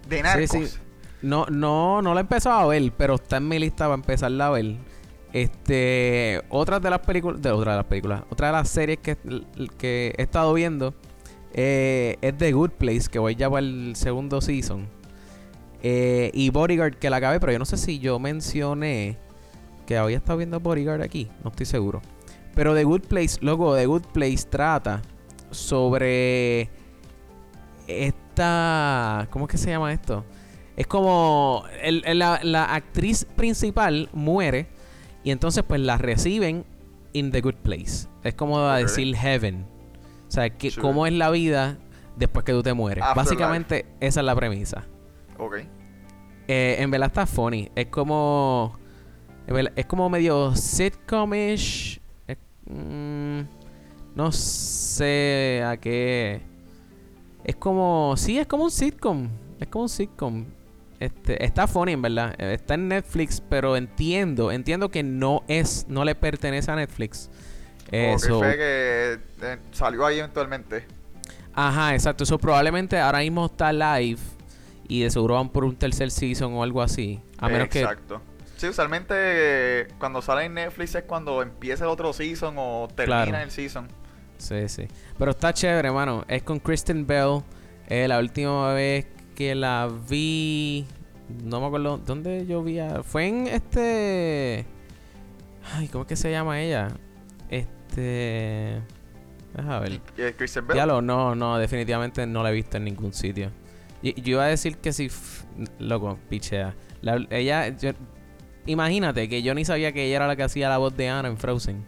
De 0.08 0.22
narcos. 0.22 0.50
Sí, 0.50 0.68
sí. 0.68 0.78
No, 1.22 1.46
no, 1.50 2.02
no 2.02 2.14
la 2.14 2.20
he 2.20 2.24
empezado 2.24 2.60
a 2.60 2.66
ver, 2.68 2.92
pero 2.98 3.16
está 3.16 3.38
en 3.38 3.48
mi 3.48 3.60
lista 3.60 3.86
para 3.86 3.96
empezarla 3.96 4.48
a 4.48 4.50
ver. 4.50 4.76
Este, 5.34 6.44
otra 6.50 6.80
de 6.80 6.92
las 6.92 7.00
películas, 7.00 7.42
de 7.42 7.50
otra 7.50 7.72
de 7.72 7.78
las 7.78 7.88
películas, 7.88 8.22
otra 8.30 8.48
de 8.48 8.54
las 8.54 8.70
series 8.70 9.00
que, 9.00 9.18
que 9.80 10.14
he 10.16 10.22
estado 10.22 10.54
viendo 10.54 10.94
eh, 11.54 12.18
es 12.22 12.38
The 12.38 12.52
Good 12.52 12.72
Place, 12.72 13.10
que 13.10 13.18
voy 13.18 13.36
ya 13.36 13.50
para 13.50 13.66
el 13.66 13.96
segundo 13.96 14.42
season. 14.42 14.88
Eh, 15.82 16.30
y 16.36 16.52
Bodyguard, 16.52 16.98
que 16.98 17.10
la 17.10 17.18
acabé, 17.18 17.40
pero 17.40 17.52
yo 17.52 17.60
no 17.60 17.66
sé 17.66 17.78
si 17.78 17.98
yo 17.98 18.20
mencioné 18.20 19.18
que 19.88 19.98
había 19.98 20.18
estado 20.18 20.38
viendo 20.38 20.60
Bodyguard 20.60 21.02
aquí, 21.02 21.30
no 21.44 21.50
estoy 21.50 21.66
seguro. 21.66 22.02
Pero 22.54 22.76
The 22.76 22.84
Good 22.84 23.02
Place, 23.02 23.38
loco, 23.42 23.76
The 23.76 23.88
Good 23.88 24.06
Place 24.14 24.46
trata 24.48 25.02
sobre 25.50 26.70
esta. 27.88 29.28
¿Cómo 29.32 29.46
es 29.46 29.52
que 29.52 29.58
se 29.58 29.72
llama 29.72 29.92
esto? 29.92 30.24
Es 30.78 30.86
como 30.86 31.66
la 31.82 32.66
actriz 32.66 33.26
principal 33.26 34.10
muere 34.14 34.73
y 35.24 35.32
entonces 35.32 35.64
pues 35.68 35.82
la 35.82 35.98
reciben 35.98 36.66
in 37.14 37.32
the 37.32 37.42
good 37.42 37.56
place. 37.56 38.08
Es 38.24 38.34
como 38.36 38.60
a 38.60 38.76
Ok. 38.76 38.82
decir 38.84 39.16
heaven. 39.16 39.66
O 40.28 40.32
sea, 40.32 40.50
que, 40.50 40.72
cómo 40.72 41.06
es 41.06 41.14
la 41.14 41.30
vida 41.30 41.78
después 42.16 42.44
que 42.46 42.52
tú 42.54 42.64
te 42.64 42.74
mueres. 42.74 43.04
Afterlife. 43.04 43.30
Básicamente 43.36 43.86
esa 44.00 44.20
es 44.22 44.26
la 44.26 44.36
premisa. 44.36 44.86
Ok. 45.38 45.58
Eh, 46.48 46.76
en 46.80 46.92
verdad 46.92 47.08
está 47.08 47.26
funny. 47.26 47.70
Es 47.76 47.88
como. 47.88 48.78
Es 49.76 49.86
como 49.86 50.10
medio 50.10 50.56
sitcomish. 50.56 52.00
Mm, 52.66 53.42
no 54.16 54.32
sé 54.32 55.62
a 55.66 55.78
qué. 55.78 56.42
Es 57.44 57.56
como. 57.58 58.16
Sí, 58.18 58.40
es 58.40 58.48
como 58.48 58.64
un 58.64 58.72
sitcom. 58.72 59.28
Es 59.60 59.68
como 59.68 59.84
un 59.84 59.90
sitcom. 59.90 60.46
Este, 61.06 61.44
está 61.44 61.68
funny, 61.68 61.94
en 61.94 62.02
verdad. 62.02 62.36
Eh, 62.38 62.54
Está 62.54 62.76
en 62.76 62.88
Netflix, 62.88 63.42
pero 63.50 63.76
entiendo. 63.78 64.52
Entiendo 64.52 64.90
que 64.90 65.04
no 65.04 65.44
es. 65.48 65.86
No 65.90 66.04
le 66.06 66.16
pertenece 66.16 66.72
a 66.72 66.76
Netflix. 66.76 67.30
Eh, 67.92 68.06
Como 68.08 68.22
que 68.22 68.28
so- 68.28 68.40
fue 68.40 68.56
que 68.56 69.20
eh, 69.42 69.58
salió 69.72 70.06
ahí 70.06 70.20
eventualmente. 70.20 70.86
Ajá, 71.54 71.94
exacto. 71.94 72.24
Eso 72.24 72.38
probablemente 72.38 72.98
ahora 73.00 73.20
mismo 73.20 73.46
está 73.48 73.72
live. 73.74 74.20
Y 74.88 75.04
de 75.04 75.10
seguro 75.10 75.36
van 75.36 75.50
por 75.50 75.64
un 75.64 75.76
tercer 75.76 76.12
season 76.12 76.54
o 76.54 76.64
algo 76.64 76.82
así. 76.82 77.22
A 77.38 77.48
menos 77.50 77.68
que 77.70 77.82
Exacto. 77.82 78.22
Sí, 78.58 78.68
usualmente 78.68 79.14
eh, 79.18 79.88
cuando 80.00 80.22
sale 80.22 80.46
en 80.46 80.54
Netflix 80.54 80.96
es 80.96 81.04
cuando 81.04 81.42
empieza 81.42 81.84
el 81.84 81.90
otro 81.90 82.14
season 82.14 82.56
o 82.58 82.88
termina 82.96 83.26
Claro. 83.26 83.44
el 83.44 83.52
season. 83.52 83.88
Sí, 84.38 84.68
sí. 84.70 84.88
Pero 85.18 85.32
está 85.32 85.54
chévere, 85.54 85.88
hermano. 85.88 86.24
Es 86.28 86.44
con 86.44 86.60
Kristen 86.60 87.06
Bell. 87.06 87.42
Eh, 87.88 88.08
la 88.08 88.20
última 88.20 88.74
vez 88.74 89.06
que 89.36 89.56
la 89.56 89.90
vi. 90.10 90.86
No 91.44 91.60
me 91.62 91.68
acuerdo. 91.68 91.98
¿Dónde 91.98 92.46
yo 92.46 92.64
vi? 92.64 92.80
a- 92.80 93.04
Fue 93.04 93.28
en 93.28 93.48
este. 93.48 94.66
Ay, 95.74 95.88
¿cómo 95.88 96.04
es 96.04 96.08
que 96.08 96.16
se 96.16 96.30
llama 96.32 96.62
ella? 96.62 96.90
Este. 97.50 98.82
Déjame 99.56 100.00
ver. 100.16 100.36
Kristen 100.36 100.68
Bell. 100.68 100.76
Diablo, 100.76 101.02
no, 101.02 101.36
no, 101.36 101.58
definitivamente 101.58 102.26
no 102.26 102.44
la 102.44 102.50
he 102.52 102.54
visto 102.54 102.78
en 102.78 102.86
ningún 102.86 103.14
sitio. 103.14 103.52
Y- 104.02 104.20
Yo 104.22 104.34
iba 104.34 104.44
a 104.46 104.48
decir 104.48 104.78
que 104.78 104.92
si. 104.94 105.06
f- 105.06 105.46
Loco, 105.80 106.18
pichea. 106.30 106.76
La- 107.02 107.26
ella. 107.30 107.70
yo- 107.78 107.92
imagínate 108.66 109.30
que 109.30 109.42
yo 109.44 109.54
ni 109.54 109.64
sabía 109.66 109.92
que 109.92 110.06
ella 110.06 110.18
era 110.18 110.28
la 110.28 110.36
que 110.36 110.44
hacía 110.44 110.70
la 110.70 110.78
voz 110.78 110.96
de 110.98 111.08
Anna 111.10 111.28
en 111.30 111.38
Frozen. 111.38 111.84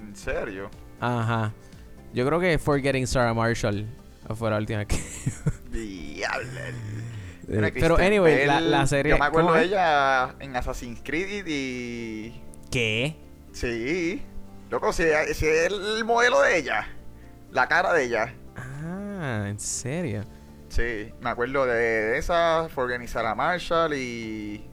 ¿En 0.00 0.14
serio? 0.14 0.70
Ajá. 1.00 1.52
Yo 2.14 2.26
creo 2.26 2.38
que 2.40 2.58
Forgetting 2.58 3.06
Sarah 3.06 3.34
Marshall 3.34 3.86
fue 4.34 4.50
la 4.50 4.58
última 4.58 4.84
que. 4.84 4.96
Diablo. 5.76 6.60
Eh, 7.48 7.72
Pero 7.74 7.96
anyway, 7.96 8.46
la, 8.46 8.56
Bell, 8.56 8.70
la 8.70 8.86
serie. 8.86 9.12
Yo 9.12 9.18
me 9.18 9.26
acuerdo 9.26 9.48
¿cómo 9.48 9.58
de 9.58 9.66
ella 9.66 10.34
en 10.40 10.56
Assassin's 10.56 11.00
Creed 11.04 11.46
y. 11.46 12.42
¿Qué? 12.70 13.16
Sí. 13.52 14.22
Loco, 14.70 14.92
si, 14.92 15.04
es 15.04 15.42
el 15.42 16.04
modelo 16.04 16.40
de 16.42 16.58
ella. 16.58 16.88
La 17.52 17.68
cara 17.68 17.92
de 17.92 18.04
ella. 18.04 18.34
Ah, 18.56 19.46
en 19.48 19.60
serio. 19.60 20.24
Sí, 20.68 21.12
me 21.20 21.30
acuerdo 21.30 21.64
de, 21.66 21.74
de 21.74 22.18
esa, 22.18 22.68
Forgetting 22.68 23.06
Sarah 23.06 23.34
Marshall 23.34 23.94
y. 23.94 24.68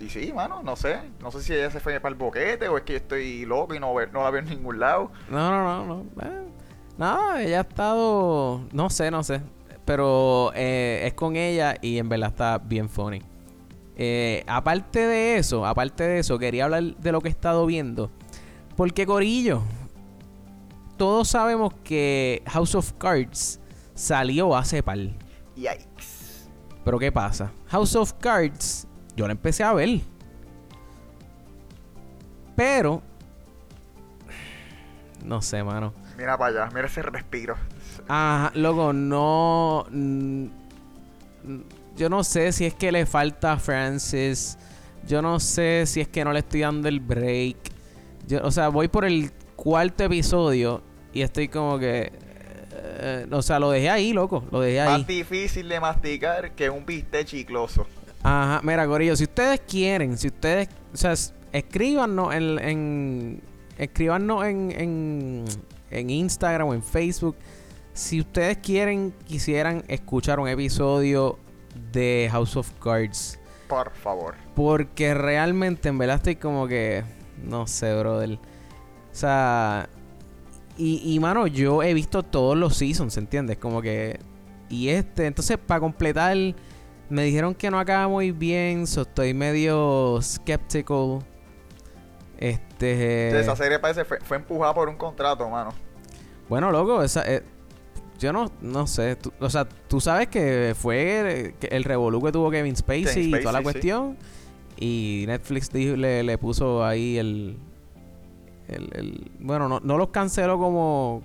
Y 0.00 0.08
sí, 0.08 0.32
mano, 0.32 0.62
no 0.62 0.76
sé. 0.76 0.98
No 1.20 1.30
sé 1.30 1.42
si 1.42 1.52
ella 1.54 1.70
se 1.70 1.78
fue 1.78 2.00
para 2.00 2.12
el 2.12 2.18
boquete 2.18 2.68
o 2.68 2.76
es 2.78 2.84
que 2.84 2.94
yo 2.94 2.98
estoy 2.98 3.44
loco 3.44 3.74
y 3.74 3.80
no, 3.80 3.94
no 4.12 4.22
la 4.22 4.30
veo 4.30 4.40
en 4.40 4.48
ningún 4.48 4.80
lado. 4.80 5.12
No, 5.28 5.50
no, 5.50 5.62
no, 5.62 5.86
no. 5.86 6.22
Eh, 6.22 6.46
no, 6.98 7.36
ella 7.36 7.58
ha 7.58 7.62
estado. 7.62 8.62
No 8.72 8.90
sé, 8.90 9.10
no 9.10 9.22
sé. 9.22 9.40
Pero 9.84 10.52
eh, 10.54 11.02
es 11.06 11.14
con 11.14 11.36
ella 11.36 11.76
y 11.80 11.98
en 11.98 12.08
verdad 12.08 12.30
está 12.30 12.58
bien 12.58 12.88
funny. 12.88 13.20
Eh, 13.96 14.42
aparte 14.46 15.06
de 15.06 15.36
eso, 15.36 15.66
aparte 15.66 16.04
de 16.04 16.18
eso, 16.18 16.38
quería 16.38 16.64
hablar 16.64 16.96
de 16.96 17.12
lo 17.12 17.20
que 17.20 17.28
he 17.28 17.30
estado 17.30 17.66
viendo. 17.66 18.10
Porque, 18.76 19.06
Corillo, 19.06 19.62
todos 20.96 21.28
sabemos 21.28 21.72
que 21.84 22.42
House 22.46 22.74
of 22.74 22.92
Cards 22.94 23.60
salió 23.94 24.56
hace 24.56 24.82
par. 24.82 24.98
Yikes. 25.54 26.48
Pero 26.84 26.98
¿qué 26.98 27.12
pasa? 27.12 27.52
House 27.66 27.94
of 27.94 28.12
Cards, 28.14 28.86
yo 29.16 29.26
la 29.26 29.32
empecé 29.32 29.62
a 29.62 29.72
ver. 29.72 30.00
Pero... 32.56 33.02
No 35.24 35.40
sé, 35.40 35.64
mano. 35.64 35.94
Mira 36.18 36.36
para 36.36 36.64
allá, 36.64 36.74
mira 36.74 36.86
ese 36.86 37.00
respiro. 37.00 37.56
Ajá, 38.08 38.52
loco, 38.54 38.92
no... 38.92 39.86
mm, 39.90 40.46
Yo 41.96 42.08
no 42.08 42.24
sé 42.24 42.52
si 42.52 42.64
es 42.64 42.74
que 42.74 42.90
le 42.92 43.06
falta 43.06 43.52
a 43.52 43.58
Francis. 43.58 44.58
Yo 45.06 45.22
no 45.22 45.38
sé 45.40 45.84
si 45.86 46.00
es 46.00 46.08
que 46.08 46.24
no 46.24 46.32
le 46.32 46.40
estoy 46.40 46.60
dando 46.60 46.88
el 46.88 47.00
break. 47.00 47.56
Yo, 48.26 48.40
o 48.42 48.50
sea, 48.50 48.68
voy 48.68 48.88
por 48.88 49.04
el 49.04 49.30
cuarto 49.56 50.04
episodio 50.04 50.82
y 51.12 51.22
estoy 51.22 51.48
como 51.48 51.78
que... 51.78 52.10
eh, 52.72 53.26
o 53.30 53.42
sea, 53.42 53.58
lo 53.58 53.70
dejé 53.70 53.90
ahí, 53.90 54.12
loco. 54.12 54.44
Lo 54.50 54.60
dejé 54.60 54.80
ahí. 54.80 54.98
Más 54.98 55.06
difícil 55.06 55.68
de 55.68 55.78
masticar 55.80 56.52
que 56.52 56.68
un 56.70 56.84
bistec 56.84 57.26
chicloso. 57.26 57.86
Ajá, 58.22 58.60
mira, 58.64 58.86
Corillo, 58.86 59.14
si 59.16 59.24
ustedes 59.24 59.60
quieren, 59.68 60.16
si 60.16 60.28
ustedes, 60.28 60.68
o 60.92 60.96
sea, 60.96 61.12
escríbanos 61.52 62.34
en, 62.34 62.58
en 62.58 63.42
escríbanos 63.76 64.44
en, 64.46 64.70
en, 64.72 65.44
en 65.90 66.10
Instagram 66.10 66.68
o 66.68 66.74
en 66.74 66.82
Facebook. 66.82 67.36
Si 67.94 68.20
ustedes 68.20 68.58
quieren, 68.58 69.14
quisieran 69.24 69.84
escuchar 69.86 70.40
un 70.40 70.48
episodio 70.48 71.38
de 71.92 72.28
House 72.30 72.56
of 72.56 72.68
Cards. 72.82 73.38
Por 73.68 73.92
favor. 73.92 74.34
Porque 74.56 75.14
realmente, 75.14 75.90
en 75.90 75.98
verdad, 75.98 76.16
estoy 76.16 76.34
como 76.34 76.66
que, 76.66 77.04
no 77.40 77.68
sé, 77.68 77.96
brother. 77.96 78.32
O 78.32 79.14
sea, 79.14 79.88
y, 80.76 81.14
y 81.14 81.20
mano, 81.20 81.46
yo 81.46 81.84
he 81.84 81.94
visto 81.94 82.24
todos 82.24 82.56
los 82.56 82.76
seasons, 82.76 83.16
¿entiendes? 83.16 83.58
Como 83.58 83.80
que, 83.80 84.18
y 84.68 84.88
este, 84.88 85.26
entonces, 85.26 85.56
para 85.56 85.78
completar, 85.78 86.36
me 87.08 87.22
dijeron 87.22 87.54
que 87.54 87.70
no 87.70 87.78
acaba 87.78 88.08
muy 88.08 88.32
bien, 88.32 88.88
so 88.88 89.02
estoy 89.02 89.34
medio 89.34 90.18
skeptical. 90.20 91.20
Este. 92.38 93.38
Esa 93.38 93.54
serie 93.54 93.78
parece 93.78 94.04
fue, 94.04 94.18
fue 94.18 94.36
empujada 94.36 94.74
por 94.74 94.88
un 94.88 94.96
contrato, 94.96 95.48
mano. 95.48 95.72
Bueno, 96.48 96.72
loco, 96.72 97.00
esa, 97.04 97.22
eh, 97.32 97.44
yo 98.24 98.32
no, 98.32 98.50
no 98.60 98.86
sé. 98.86 99.16
tú- 99.16 99.32
o 99.38 99.48
sea, 99.50 99.64
tú 99.66 100.00
sabes 100.00 100.28
que 100.28 100.74
fue 100.76 101.54
que 101.60 101.68
el 101.68 101.84
revolú 101.84 102.22
que 102.22 102.32
tuvo 102.32 102.50
Kevin 102.50 102.74
Spacey, 102.76 103.28
y 103.34 103.40
toda 103.40 103.52
la 103.52 103.58
sí. 103.58 103.64
cuestión. 103.64 104.16
Y 104.78 105.24
Netflix 105.28 105.70
dijo- 105.72 105.96
le, 105.96 106.22
le 106.24 106.36
puso 106.38 106.84
ahí 106.84 107.16
el, 107.18 107.56
el, 108.68 108.88
el- 108.94 109.30
Bueno, 109.38 109.68
no, 109.68 109.80
no 109.80 109.98
los 109.98 110.08
canceló 110.08 110.58
como. 110.58 111.22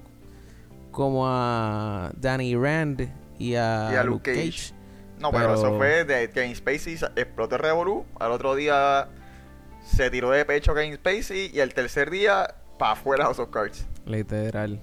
Como 0.91 1.25
a 1.27 2.11
Danny 2.17 2.55
Rand 2.55 3.09
y 3.37 3.53
a, 3.55 3.89
Y 3.93 3.95
a 3.95 4.03
Luke 4.03 4.31
Luke 4.31 4.45
Cage. 4.51 4.73
No, 5.19 5.31
pero, 5.31 5.43
Pero- 5.47 5.53
eso 5.53 5.77
fue 5.77 6.03
de 6.03 6.29
Kevin 6.31 6.55
Spacey 6.55 6.97
explotó 7.15 7.55
el 7.55 7.61
revolú. 7.61 8.05
Al 8.19 8.31
otro 8.31 8.55
día 8.55 9.07
se 9.85 10.09
tiró 10.09 10.31
de 10.31 10.43
pecho 10.45 10.73
Kevin 10.73 10.95
Spacey. 10.95 11.51
Y 11.53 11.59
el 11.59 11.73
tercer 11.73 12.09
día, 12.09 12.55
para 12.77 12.93
afuera 12.93 13.25
House 13.25 13.39
of 13.39 13.49
Cards. 13.49 13.85
Literal. 14.05 14.81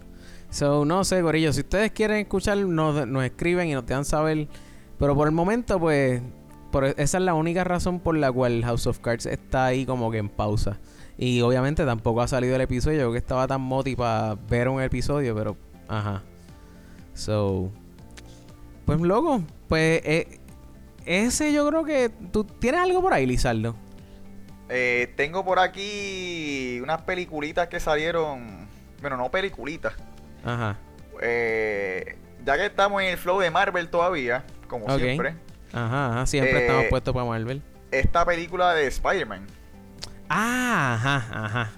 So, 0.50 0.84
no 0.84 1.04
sé, 1.04 1.22
Gorillo. 1.22 1.52
Si 1.52 1.60
ustedes 1.60 1.92
quieren 1.92 2.18
escuchar, 2.18 2.58
nos, 2.58 3.06
nos 3.06 3.24
escriben 3.24 3.68
y 3.68 3.74
nos 3.74 3.86
dejan 3.86 4.04
saber. 4.04 4.48
Pero 4.98 5.14
por 5.14 5.28
el 5.28 5.34
momento, 5.34 5.78
pues. 5.78 6.22
Por, 6.70 6.84
esa 6.84 7.18
es 7.18 7.24
la 7.24 7.34
única 7.34 7.64
razón 7.64 8.00
por 8.00 8.16
la 8.16 8.30
cual 8.30 8.62
House 8.64 8.86
of 8.86 8.98
Cards 8.98 9.26
está 9.26 9.66
ahí 9.66 9.86
como 9.86 10.10
que 10.10 10.18
en 10.18 10.28
pausa. 10.28 10.78
Y 11.16 11.40
obviamente 11.40 11.84
tampoco 11.84 12.20
ha 12.20 12.28
salido 12.28 12.56
el 12.56 12.60
episodio. 12.60 13.00
Yo 13.00 13.12
que 13.12 13.18
estaba 13.18 13.46
tan 13.46 13.60
moti 13.60 13.96
para 13.96 14.34
ver 14.34 14.68
un 14.68 14.82
episodio, 14.82 15.34
pero. 15.34 15.56
Ajá. 15.88 16.22
So. 17.14 17.70
Pues 18.84 19.00
loco. 19.00 19.42
Pues. 19.68 20.00
eh, 20.04 20.40
ese 21.06 21.52
yo 21.52 21.66
creo 21.68 21.84
que. 21.84 22.10
¿Tú 22.32 22.44
tienes 22.44 22.80
algo 22.80 23.00
por 23.00 23.12
ahí, 23.12 23.26
Lizardo? 23.26 23.76
Eh, 24.68 25.12
tengo 25.16 25.44
por 25.44 25.60
aquí 25.60 26.80
unas 26.82 27.02
peliculitas 27.02 27.68
que 27.68 27.78
salieron. 27.78 28.66
Bueno, 29.00 29.16
no 29.16 29.30
peliculitas. 29.30 29.94
Ajá. 30.46 30.76
Eh, 31.20 32.16
ya 32.44 32.56
que 32.56 32.66
estamos 32.66 33.02
en 33.02 33.08
el 33.08 33.18
flow 33.18 33.38
de 33.40 33.50
Marvel 33.50 33.88
todavía, 33.88 34.44
como 34.68 34.86
siempre, 34.98 35.34
Ajá, 35.72 36.12
ajá. 36.12 36.26
Siempre 36.26 36.58
Eh, 36.58 36.60
estamos 36.66 36.84
puestos 36.86 37.12
para 37.12 37.26
Marvel. 37.26 37.62
esta 37.90 38.24
película 38.24 38.72
de 38.74 38.86
Spider-Man. 38.86 39.46
Ah, 40.28 40.94
ajá, 40.94 41.44
ajá. 41.44 41.70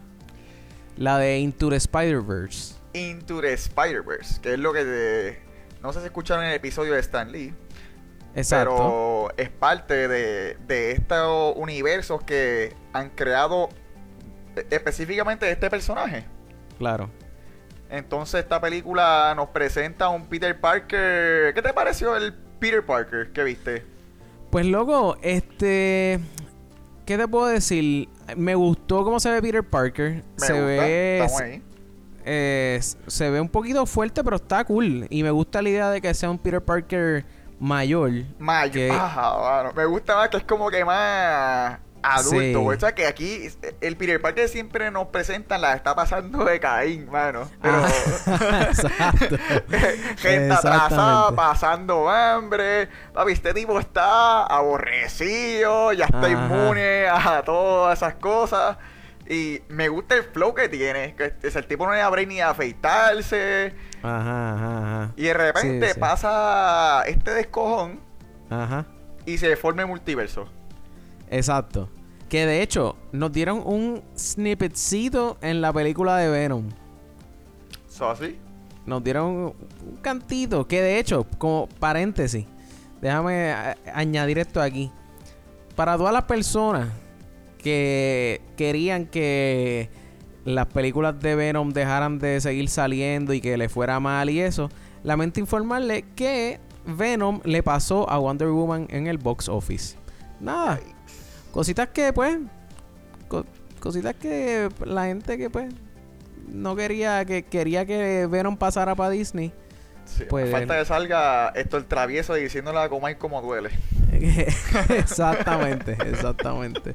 La 0.96 1.18
de 1.18 1.38
Into 1.38 1.70
the 1.70 1.76
Spider-Verse. 1.76 2.74
Into 2.92 3.40
the 3.40 3.52
Spider-Verse, 3.52 4.40
que 4.40 4.54
es 4.54 4.58
lo 4.58 4.72
que 4.72 4.84
te- 4.84 5.42
no 5.82 5.92
sé 5.92 6.00
si 6.00 6.06
escucharon 6.06 6.44
el 6.44 6.54
episodio 6.54 6.94
de 6.94 7.00
Stan 7.00 7.30
Lee, 7.30 7.54
Exacto. 8.34 8.74
pero 8.74 9.32
es 9.36 9.48
parte 9.50 10.08
de, 10.08 10.56
de 10.66 10.92
estos 10.92 11.54
universos 11.56 12.22
que 12.24 12.74
han 12.92 13.10
creado 13.10 13.68
e- 14.56 14.66
específicamente 14.70 15.48
este 15.50 15.70
personaje. 15.70 16.24
Claro. 16.78 17.10
Entonces 17.90 18.40
esta 18.40 18.60
película 18.60 19.32
nos 19.36 19.48
presenta 19.48 20.06
a 20.06 20.08
un 20.10 20.26
Peter 20.26 20.58
Parker. 20.60 21.54
¿Qué 21.54 21.62
te 21.62 21.72
pareció 21.72 22.16
el 22.16 22.34
Peter 22.58 22.84
Parker 22.84 23.32
que 23.32 23.42
viste? 23.44 23.84
Pues 24.50 24.66
loco, 24.66 25.16
este... 25.22 26.20
¿Qué 27.06 27.16
te 27.16 27.26
puedo 27.26 27.46
decir? 27.46 28.08
Me 28.36 28.54
gustó 28.54 29.02
cómo 29.04 29.18
se 29.20 29.30
ve 29.30 29.40
Peter 29.40 29.64
Parker. 29.64 30.22
Me 30.38 30.46
se 30.46 30.52
gusta, 30.52 30.66
ve... 30.66 31.18
estamos 31.20 31.40
ahí. 31.40 31.62
eh, 32.26 32.80
se 33.06 33.30
ve 33.30 33.40
un 33.40 33.48
poquito 33.48 33.86
fuerte, 33.86 34.22
pero 34.22 34.36
está 34.36 34.62
cool. 34.64 35.06
Y 35.08 35.22
me 35.22 35.30
gusta 35.30 35.62
la 35.62 35.70
idea 35.70 35.90
de 35.90 36.02
que 36.02 36.12
sea 36.12 36.28
un 36.30 36.38
Peter 36.38 36.60
Parker 36.62 37.24
mayor. 37.58 38.10
Mayo. 38.38 38.72
que- 38.74 38.90
Ajá, 38.90 39.38
mano. 39.38 39.72
Me 39.74 39.86
gusta 39.86 40.16
más 40.16 40.28
que 40.28 40.36
es 40.36 40.44
como 40.44 40.68
que 40.70 40.84
más 40.84 41.78
adulto. 42.02 42.38
Sí. 42.38 42.54
O 42.76 42.80
sea 42.80 42.94
que 42.94 43.06
aquí 43.06 43.48
el 43.80 43.96
Peter 43.96 44.20
Parker 44.20 44.48
siempre 44.48 44.90
nos 44.90 45.08
presentan 45.08 45.60
la 45.60 45.74
está 45.74 45.94
pasando 45.94 46.44
de 46.44 46.60
Caín, 46.60 47.10
mano. 47.10 47.48
Pero 47.62 47.76
Ajá, 47.84 48.62
Exacto. 48.70 49.36
gente 50.18 50.52
atrasada, 50.54 51.32
pasando 51.34 52.08
hambre. 52.08 52.88
Papi, 53.12 53.32
este 53.32 53.54
tipo 53.54 53.78
está 53.78 54.44
aborrecido, 54.44 55.92
ya 55.92 56.06
está 56.06 56.18
Ajá. 56.18 56.30
inmune 56.30 57.06
a 57.08 57.42
todas 57.44 57.98
esas 57.98 58.14
cosas. 58.14 58.76
Y 59.30 59.60
me 59.68 59.88
gusta 59.88 60.14
el 60.14 60.22
flow 60.24 60.54
que 60.54 60.68
tiene. 60.70 61.14
Que 61.14 61.34
es 61.42 61.54
el 61.54 61.66
tipo 61.66 61.86
no 61.86 61.92
le 61.92 62.00
abre 62.00 62.24
ni 62.24 62.40
afeitarse. 62.40 63.74
Ajá, 64.02 64.54
ajá, 64.54 64.78
ajá. 64.78 65.12
Y 65.16 65.24
de 65.24 65.34
repente 65.34 65.88
Sí, 65.88 65.94
sí. 65.94 66.00
pasa 66.00 67.02
este 67.06 67.32
descojón 67.34 68.00
Ajá. 68.48 68.86
y 69.26 69.36
se 69.36 69.54
forma 69.56 69.82
el 69.82 69.88
multiverso. 69.88 70.48
Exacto. 71.30 71.88
Que 72.28 72.44
de 72.46 72.62
hecho, 72.62 72.96
nos 73.12 73.32
dieron 73.32 73.62
un 73.64 74.02
snippetcito 74.16 75.38
en 75.40 75.60
la 75.60 75.72
película 75.72 76.16
de 76.18 76.28
Venom. 76.28 76.68
¿So 77.88 78.10
así? 78.10 78.38
Nos 78.86 79.02
dieron 79.02 79.26
un 79.86 79.96
cantito. 80.02 80.66
Que 80.68 80.80
de 80.82 80.98
hecho, 80.98 81.26
como 81.38 81.68
paréntesis, 81.78 82.46
déjame 83.00 83.50
a- 83.52 83.76
añadir 83.94 84.38
esto 84.38 84.60
aquí. 84.60 84.90
Para 85.74 85.96
todas 85.96 86.12
las 86.12 86.24
personas 86.24 86.88
que 87.58 88.40
querían 88.56 89.06
que 89.06 89.90
las 90.44 90.66
películas 90.66 91.18
de 91.20 91.34
Venom 91.34 91.70
dejaran 91.70 92.18
de 92.18 92.40
seguir 92.40 92.68
saliendo 92.68 93.32
y 93.34 93.40
que 93.40 93.56
le 93.56 93.68
fuera 93.68 94.00
mal 94.00 94.30
y 94.30 94.40
eso, 94.40 94.70
lamento 95.02 95.40
informarle 95.40 96.04
que 96.14 96.60
Venom 96.86 97.40
le 97.44 97.62
pasó 97.62 98.08
a 98.10 98.18
Wonder 98.18 98.48
Woman 98.48 98.86
en 98.90 99.06
el 99.06 99.18
box 99.18 99.48
office. 99.48 99.96
Nada. 100.40 100.80
Cositas 101.58 101.88
que, 101.88 102.12
pues. 102.12 102.38
co- 103.26 103.44
cositas 103.80 104.14
que 104.14 104.68
la 104.84 105.06
gente 105.06 105.36
que, 105.36 105.50
pues. 105.50 105.74
No 106.46 106.76
quería 106.76 107.24
que 107.24 107.42
quería 107.42 107.84
que 107.84 108.28
Venom 108.30 108.56
pasara 108.56 108.94
para 108.94 109.10
Disney. 109.10 109.52
Sí, 110.04 110.22
Pues- 110.30 110.52
falta 110.52 110.78
que 110.78 110.84
salga 110.84 111.48
esto 111.56 111.76
el 111.76 111.86
travieso 111.86 112.34
diciéndole 112.34 112.78
a 112.78 112.88
Comay 112.88 113.16
cómo 113.16 113.42
duele. 113.42 113.70
exactamente, 114.90 115.96
exactamente. 116.06 116.94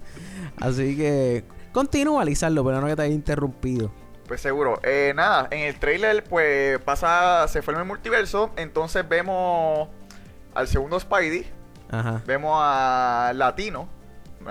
Así 0.62 0.96
que 0.96 1.44
continúa 1.74 2.24
Lizardo, 2.24 2.64
pero 2.64 2.80
no 2.80 2.88
que 2.88 2.96
te 2.96 3.02
haya 3.02 3.14
interrumpido. 3.14 3.92
Pues 4.30 4.40
seguro. 4.40 4.80
Eh, 4.84 5.12
nada, 5.14 5.50
en 5.52 5.60
el 5.68 5.76
trailer 5.76 6.24
pues 6.24 6.80
pasa, 6.80 7.46
se 7.50 7.62
forma 7.62 7.82
el 7.82 7.88
multiverso, 7.88 8.52
entonces 8.56 9.08
vemos 9.08 9.90
al 10.56 10.70
segundo 10.70 10.98
Spidey, 11.00 11.46
Ajá. 11.92 12.24
vemos 12.26 12.54
a 12.56 13.34
Latino, 13.36 13.90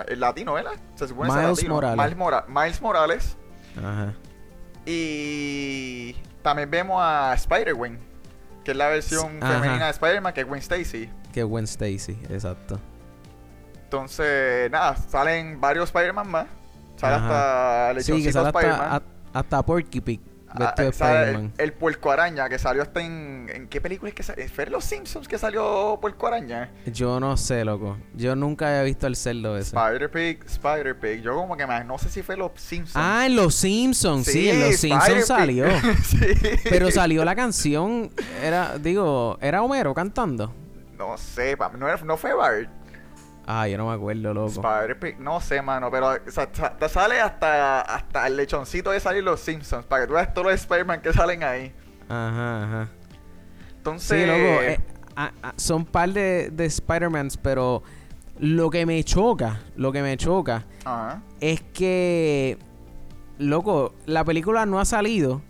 el 0.09 0.21
Latino, 0.21 0.55
¿verdad? 0.55 0.73
Se 0.95 1.09
supone 1.09 1.29
que 1.31 1.35
es 1.37 1.43
Miles 1.43 1.57
Latino. 1.59 1.75
Morales. 1.75 1.97
Miles, 1.99 2.17
Mora- 2.17 2.45
Miles 2.49 2.83
Morales. 2.83 3.37
Ajá. 3.79 4.13
Y 4.87 6.15
también 6.43 6.71
vemos 6.71 6.99
a 7.01 7.33
Spider-Gwen, 7.35 7.99
que 8.65 8.71
es 8.73 8.77
la 8.77 8.89
versión 8.89 9.43
Ajá. 9.43 9.55
femenina 9.61 9.85
de 9.87 9.91
Spider-Man, 9.93 10.33
que 10.35 10.41
es 10.43 10.47
Gwen 10.47 10.61
Stacy. 10.61 11.11
Que 11.33 11.43
Gwen 11.43 11.65
Stacy, 11.65 12.19
exacto. 12.31 12.79
Entonces, 13.85 14.71
nada, 14.71 14.97
salen 14.97 15.61
varios 15.61 15.89
Spider-Man 15.91 16.29
más. 16.31 16.47
Sale 16.97 17.15
Ajá. 17.17 17.25
hasta 17.27 17.91
el 17.93 18.05
Sí, 18.05 18.23
que 18.25 18.33
sale 18.33 18.49
hasta, 18.49 18.97
a- 18.97 19.03
hasta 19.33 19.63
Porky 19.65 20.01
Pig. 20.01 20.21
Ah, 20.55 20.59
vestido 20.59 20.87
de 20.89 20.93
sale 20.93 21.19
Spider-Man. 21.21 21.53
el, 21.59 21.65
el 21.65 21.73
puerco 21.73 22.11
araña 22.11 22.49
que 22.49 22.59
salió 22.59 22.83
hasta 22.83 23.01
en. 23.01 23.51
¿En 23.53 23.69
qué 23.69 23.81
película 23.81 24.09
es 24.11 24.15
que 24.15 24.23
salió? 24.23 24.49
¿Fue 24.49 24.65
en 24.65 24.73
Los 24.73 24.85
Simpsons 24.85 25.27
que 25.29 25.39
salió 25.39 25.99
puerco 26.01 26.27
araña? 26.27 26.71
Yo 26.87 27.19
no 27.21 27.37
sé, 27.37 27.65
loco. 27.65 27.97
Yo 28.15 28.37
nunca 28.37 28.69
había 28.69 28.83
visto 28.83 29.07
el 29.07 29.17
cerdo 29.17 29.57
ese. 29.57 29.77
Spider-Pig, 29.77 30.45
Spider-Pig. 30.47 31.23
Yo 31.23 31.35
como 31.35 31.57
que 31.57 31.67
más, 31.67 31.85
no 31.87 31.99
sé 31.99 32.09
si 32.09 32.23
fue 32.23 32.37
Los 32.37 32.53
Simpsons. 32.57 32.97
Ah, 32.97 33.27
en 33.27 33.37
Los 33.37 33.55
Simpsons, 33.55 34.27
sí, 34.27 34.49
en 34.51 34.61
Los 34.61 34.77
Simpsons 34.77 35.27
salió. 35.27 35.67
sí. 36.05 36.19
Pero 36.65 36.91
salió 36.91 37.25
la 37.25 37.35
canción, 37.35 38.11
era, 38.43 38.79
digo, 38.79 39.39
era 39.41 39.63
Homero 39.63 39.95
cantando. 39.95 40.53
No 40.99 41.17
sé, 41.19 41.57
no, 41.79 41.89
era- 41.89 41.97
no 42.05 42.17
fue 42.17 42.33
Bart. 42.35 42.69
Ah, 43.47 43.67
yo 43.67 43.77
no 43.77 43.89
me 43.89 43.95
acuerdo, 43.95 44.33
loco. 44.33 44.49
Spider-Pig, 44.67 45.19
no 45.19 45.41
sé, 45.41 45.61
mano, 45.63 45.91
pero 45.91 46.11
o 46.11 46.31
sea, 46.31 46.49
sa- 46.53 46.77
te 46.77 46.89
sale 46.89 47.21
hasta, 47.21 47.81
hasta 47.81 48.27
el 48.29 48.37
lechoncito 48.37 48.91
de 48.93 49.01
salir 49.01 49.25
Los 49.25 49.41
Simpsons, 49.41 49.85
para 49.87 50.03
que 50.03 50.09
tú 50.09 50.15
veas 50.15 50.33
todos 50.33 50.47
los 50.47 50.55
Spider-Man 50.61 51.01
que 51.03 51.13
salen 51.13 51.43
ahí. 51.43 51.73
Ajá, 52.09 52.65
ajá. 52.65 52.89
Entonces, 53.79 54.21
Sí, 54.21 54.27
loco, 54.27 54.63
eh, 54.63 54.81
ah, 55.17 55.33
ah, 55.43 55.53
son 55.57 55.85
par 55.85 56.11
de, 56.11 56.51
de 56.51 56.67
Spider-Mans, 56.67 57.37
pero 57.39 57.83
lo 58.39 58.71
que 58.71 58.87
me 58.87 59.03
choca, 59.03 59.61
lo 59.77 59.91
que 59.91 60.03
me 60.03 60.17
choca 60.17 60.65
ajá. 60.85 61.21
es 61.41 61.61
que, 61.63 62.59
loco, 63.39 63.95
la 64.07 64.25
película 64.25 64.67
no 64.67 64.79
ha 64.79 64.85
salido 64.85 65.43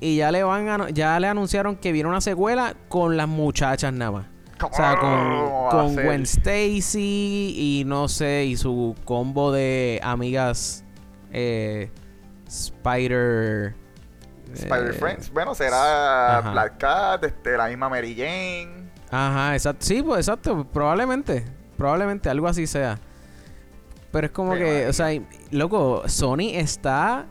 y 0.00 0.16
ya 0.16 0.30
le 0.32 0.42
van 0.44 0.68
a, 0.68 0.90
ya 0.90 1.18
le 1.20 1.26
anunciaron 1.26 1.76
que 1.76 1.92
viene 1.92 2.08
una 2.08 2.20
secuela 2.22 2.74
con 2.88 3.16
las 3.18 3.28
muchachas 3.28 3.92
nada 3.92 4.12
más. 4.12 4.26
O 4.62 4.74
sea, 4.74 4.96
con, 4.96 5.10
¿Cómo 5.10 5.62
va 5.64 5.68
a 5.68 5.70
con? 5.70 5.94
Gwen 5.94 6.22
Stacy 6.22 7.54
y 7.56 7.84
no 7.86 8.08
sé, 8.08 8.44
y 8.46 8.56
su 8.56 8.94
combo 9.04 9.52
de 9.52 10.00
amigas 10.02 10.84
eh, 11.32 11.90
Spider... 12.46 13.74
Spider 14.54 14.90
eh, 14.90 14.92
Friends. 14.94 15.30
Bueno, 15.30 15.54
será 15.54 16.38
ajá. 16.38 16.50
Black 16.52 16.78
Cat, 16.78 17.24
este, 17.24 17.56
la 17.56 17.68
misma 17.68 17.88
Mary 17.88 18.14
Jane. 18.14 18.90
Ajá, 19.10 19.54
exacto. 19.54 19.84
Sí, 19.84 20.02
pues 20.02 20.26
exacto. 20.26 20.64
Probablemente. 20.64 21.44
Probablemente 21.76 22.28
algo 22.28 22.48
así 22.48 22.66
sea. 22.66 22.98
Pero 24.10 24.26
es 24.26 24.32
como 24.32 24.54
que, 24.54 24.86
o 24.86 24.92
sea, 24.92 25.08
loco, 25.50 26.02
Sony 26.08 26.50
está. 26.54 27.26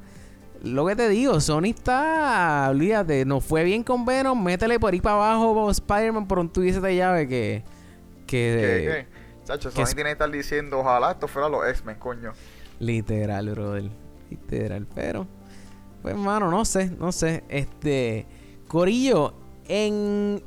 Lo 0.74 0.86
que 0.86 0.96
te 0.96 1.10
digo, 1.10 1.40
Sony 1.40 1.66
está. 1.66 2.68
Olvídate, 2.70 3.26
nos 3.26 3.44
fue 3.44 3.64
bien 3.64 3.84
con 3.84 4.06
Venom. 4.06 4.42
Métele 4.42 4.80
por 4.80 4.94
ahí 4.94 5.02
para 5.02 5.16
abajo, 5.16 5.70
Spider-Man, 5.72 6.28
por 6.28 6.40
un 6.40 6.50
tuviese 6.50 6.82
de 6.82 6.96
llave 6.96 7.28
que. 7.28 7.64
Que. 8.26 8.26
¿Qué, 8.26 9.08
qué? 9.12 9.18
Chacho, 9.46 9.72
Sony 9.72 9.86
tiene 9.96 10.04
que 10.04 10.12
estar 10.12 10.30
diciendo, 10.30 10.80
ojalá 10.80 11.12
esto 11.12 11.28
fuera 11.28 11.48
los 11.48 11.66
X-Men, 11.68 11.98
coño. 11.98 12.34
Literal, 12.80 13.50
brother. 13.50 13.90
Literal. 14.30 14.86
Pero, 14.94 15.26
pues, 16.02 16.16
mano, 16.16 16.52
no 16.52 16.66
sé, 16.66 16.92
no 16.92 17.12
sé. 17.12 17.44
Este. 17.50 18.26
Corillo, 18.68 19.34
en 19.68 20.44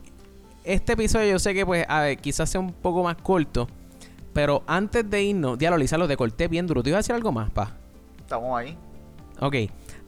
este 0.65 0.93
episodio 0.93 1.33
yo 1.33 1.39
sé 1.39 1.55
que, 1.55 1.65
pues, 1.65 1.87
a 1.89 2.03
ver, 2.03 2.19
quizás 2.19 2.51
sea 2.51 2.61
un 2.61 2.73
poco 2.73 3.03
más 3.03 3.17
corto. 3.17 3.67
Pero 4.33 4.63
antes 4.67 5.09
de 5.09 5.23
irnos, 5.23 5.59
diablo, 5.59 5.79
Lisa, 5.79 5.99
lo 5.99 6.07
te 6.07 6.17
corté 6.17 6.49
bien 6.49 6.67
duro. 6.67 6.83
¿Te 6.83 6.91
iba 6.91 6.99
a 6.99 7.01
decir 7.01 7.15
algo 7.15 7.33
más, 7.33 7.51
pa? 7.51 7.77
Estamos 8.19 8.59
ahí. 8.59 8.77
Ok. 9.41 9.55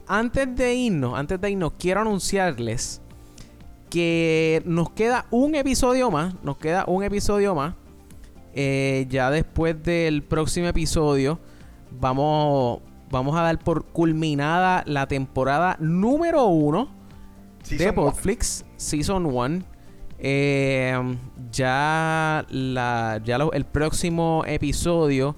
Antes 0.06 0.54
de 0.56 0.74
irnos, 0.74 1.18
antes 1.18 1.40
de 1.40 1.50
irnos, 1.50 1.72
quiero 1.78 2.00
anunciarles 2.00 3.00
que 3.90 4.62
nos 4.64 4.90
queda 4.90 5.26
un 5.30 5.54
episodio 5.54 6.10
más. 6.10 6.34
Nos 6.42 6.56
queda 6.58 6.84
un 6.86 7.02
episodio 7.04 7.54
más. 7.54 7.74
Eh, 8.54 9.06
ya 9.08 9.30
después 9.30 9.82
del 9.82 10.22
próximo 10.22 10.66
episodio, 10.66 11.38
vamos, 12.00 12.80
vamos 13.10 13.36
a 13.36 13.42
dar 13.42 13.58
por 13.58 13.84
culminada 13.86 14.82
la 14.86 15.06
temporada 15.06 15.76
número 15.80 16.46
uno 16.46 16.88
de 17.60 17.78
Season 17.78 17.88
one. 17.88 17.94
Podflix 18.10 18.64
Season 18.76 19.26
1. 19.26 19.62
Eh, 20.24 21.16
ya 21.50 22.44
la, 22.50 23.20
ya 23.24 23.38
lo- 23.38 23.52
el 23.52 23.64
próximo 23.64 24.42
episodio 24.46 25.36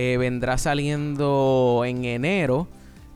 Eh, 0.00 0.16
vendrá 0.16 0.58
saliendo 0.58 1.82
en 1.84 2.04
enero. 2.04 2.68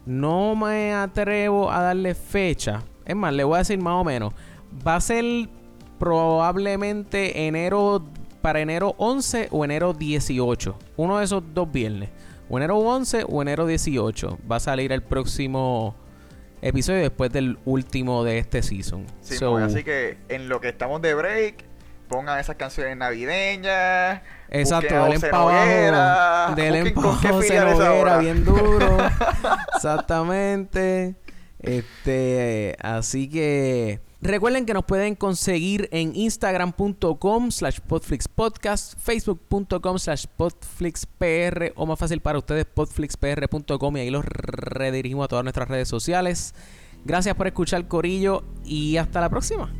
No 0.06 0.56
me 0.56 0.92
atrevo 0.92 1.70
a 1.70 1.82
darle 1.82 2.14
fecha. 2.14 2.82
Es 3.04 3.16
más, 3.16 3.32
le 3.32 3.44
voy 3.44 3.56
a 3.56 3.58
decir 3.58 3.78
más 3.78 4.00
o 4.00 4.04
menos. 4.04 4.32
Va 4.86 4.96
a 4.96 5.00
ser 5.00 5.24
probablemente 5.98 7.46
enero 7.46 8.02
para 8.40 8.60
enero 8.60 8.94
11 8.98 9.48
o 9.50 9.64
enero 9.64 9.92
18. 9.92 10.76
Uno 10.96 11.18
de 11.18 11.24
esos 11.24 11.42
dos 11.54 11.70
viernes. 11.70 12.10
O 12.48 12.58
enero 12.58 12.78
11 12.78 13.24
o 13.28 13.40
enero 13.40 13.66
18. 13.66 14.38
Va 14.50 14.56
a 14.56 14.60
salir 14.60 14.92
el 14.92 15.02
próximo 15.02 15.94
episodio 16.60 17.00
después 17.00 17.32
del 17.32 17.58
último 17.64 18.24
de 18.24 18.38
este 18.38 18.62
season. 18.62 19.06
Sí, 19.20 19.36
So, 19.36 19.52
mon, 19.52 19.62
así 19.62 19.84
que 19.84 20.18
en 20.28 20.48
lo 20.48 20.60
que 20.60 20.68
estamos 20.68 21.02
de 21.02 21.14
break, 21.14 21.64
pongan 22.12 22.38
esas 22.38 22.56
canciones 22.56 22.96
navideñas. 22.96 24.20
Exacto, 24.50 25.06
busquen 25.06 25.34
a 25.34 26.52
denle 26.54 26.92
José 26.94 27.18
pa' 27.18 27.30
Noguera, 27.30 27.62
abajo. 27.62 27.82
Ahora. 27.82 28.18
bien 28.18 28.44
duro. 28.44 28.98
Exactamente. 29.74 31.16
Este, 31.58 32.76
así 32.82 33.28
que 33.28 34.00
recuerden 34.20 34.66
que 34.66 34.74
nos 34.74 34.84
pueden 34.84 35.14
conseguir 35.14 35.88
en 35.92 36.14
instagram.com 36.14 37.50
slash 37.50 37.78
podflixpodcast, 37.80 38.98
facebook.com 38.98 39.98
slash 39.98 40.26
podflixpr 40.36 41.72
o 41.76 41.86
más 41.86 41.98
fácil 41.98 42.20
para 42.20 42.38
ustedes 42.38 42.66
podflixpr.com 42.66 43.96
y 43.96 44.00
ahí 44.00 44.10
los 44.10 44.24
redirigimos 44.24 45.24
a 45.24 45.28
todas 45.28 45.44
nuestras 45.44 45.68
redes 45.68 45.88
sociales. 45.88 46.54
Gracias 47.04 47.34
por 47.36 47.46
escuchar 47.46 47.86
Corillo 47.88 48.44
y 48.64 48.96
hasta 48.96 49.20
la 49.20 49.30
próxima. 49.30 49.72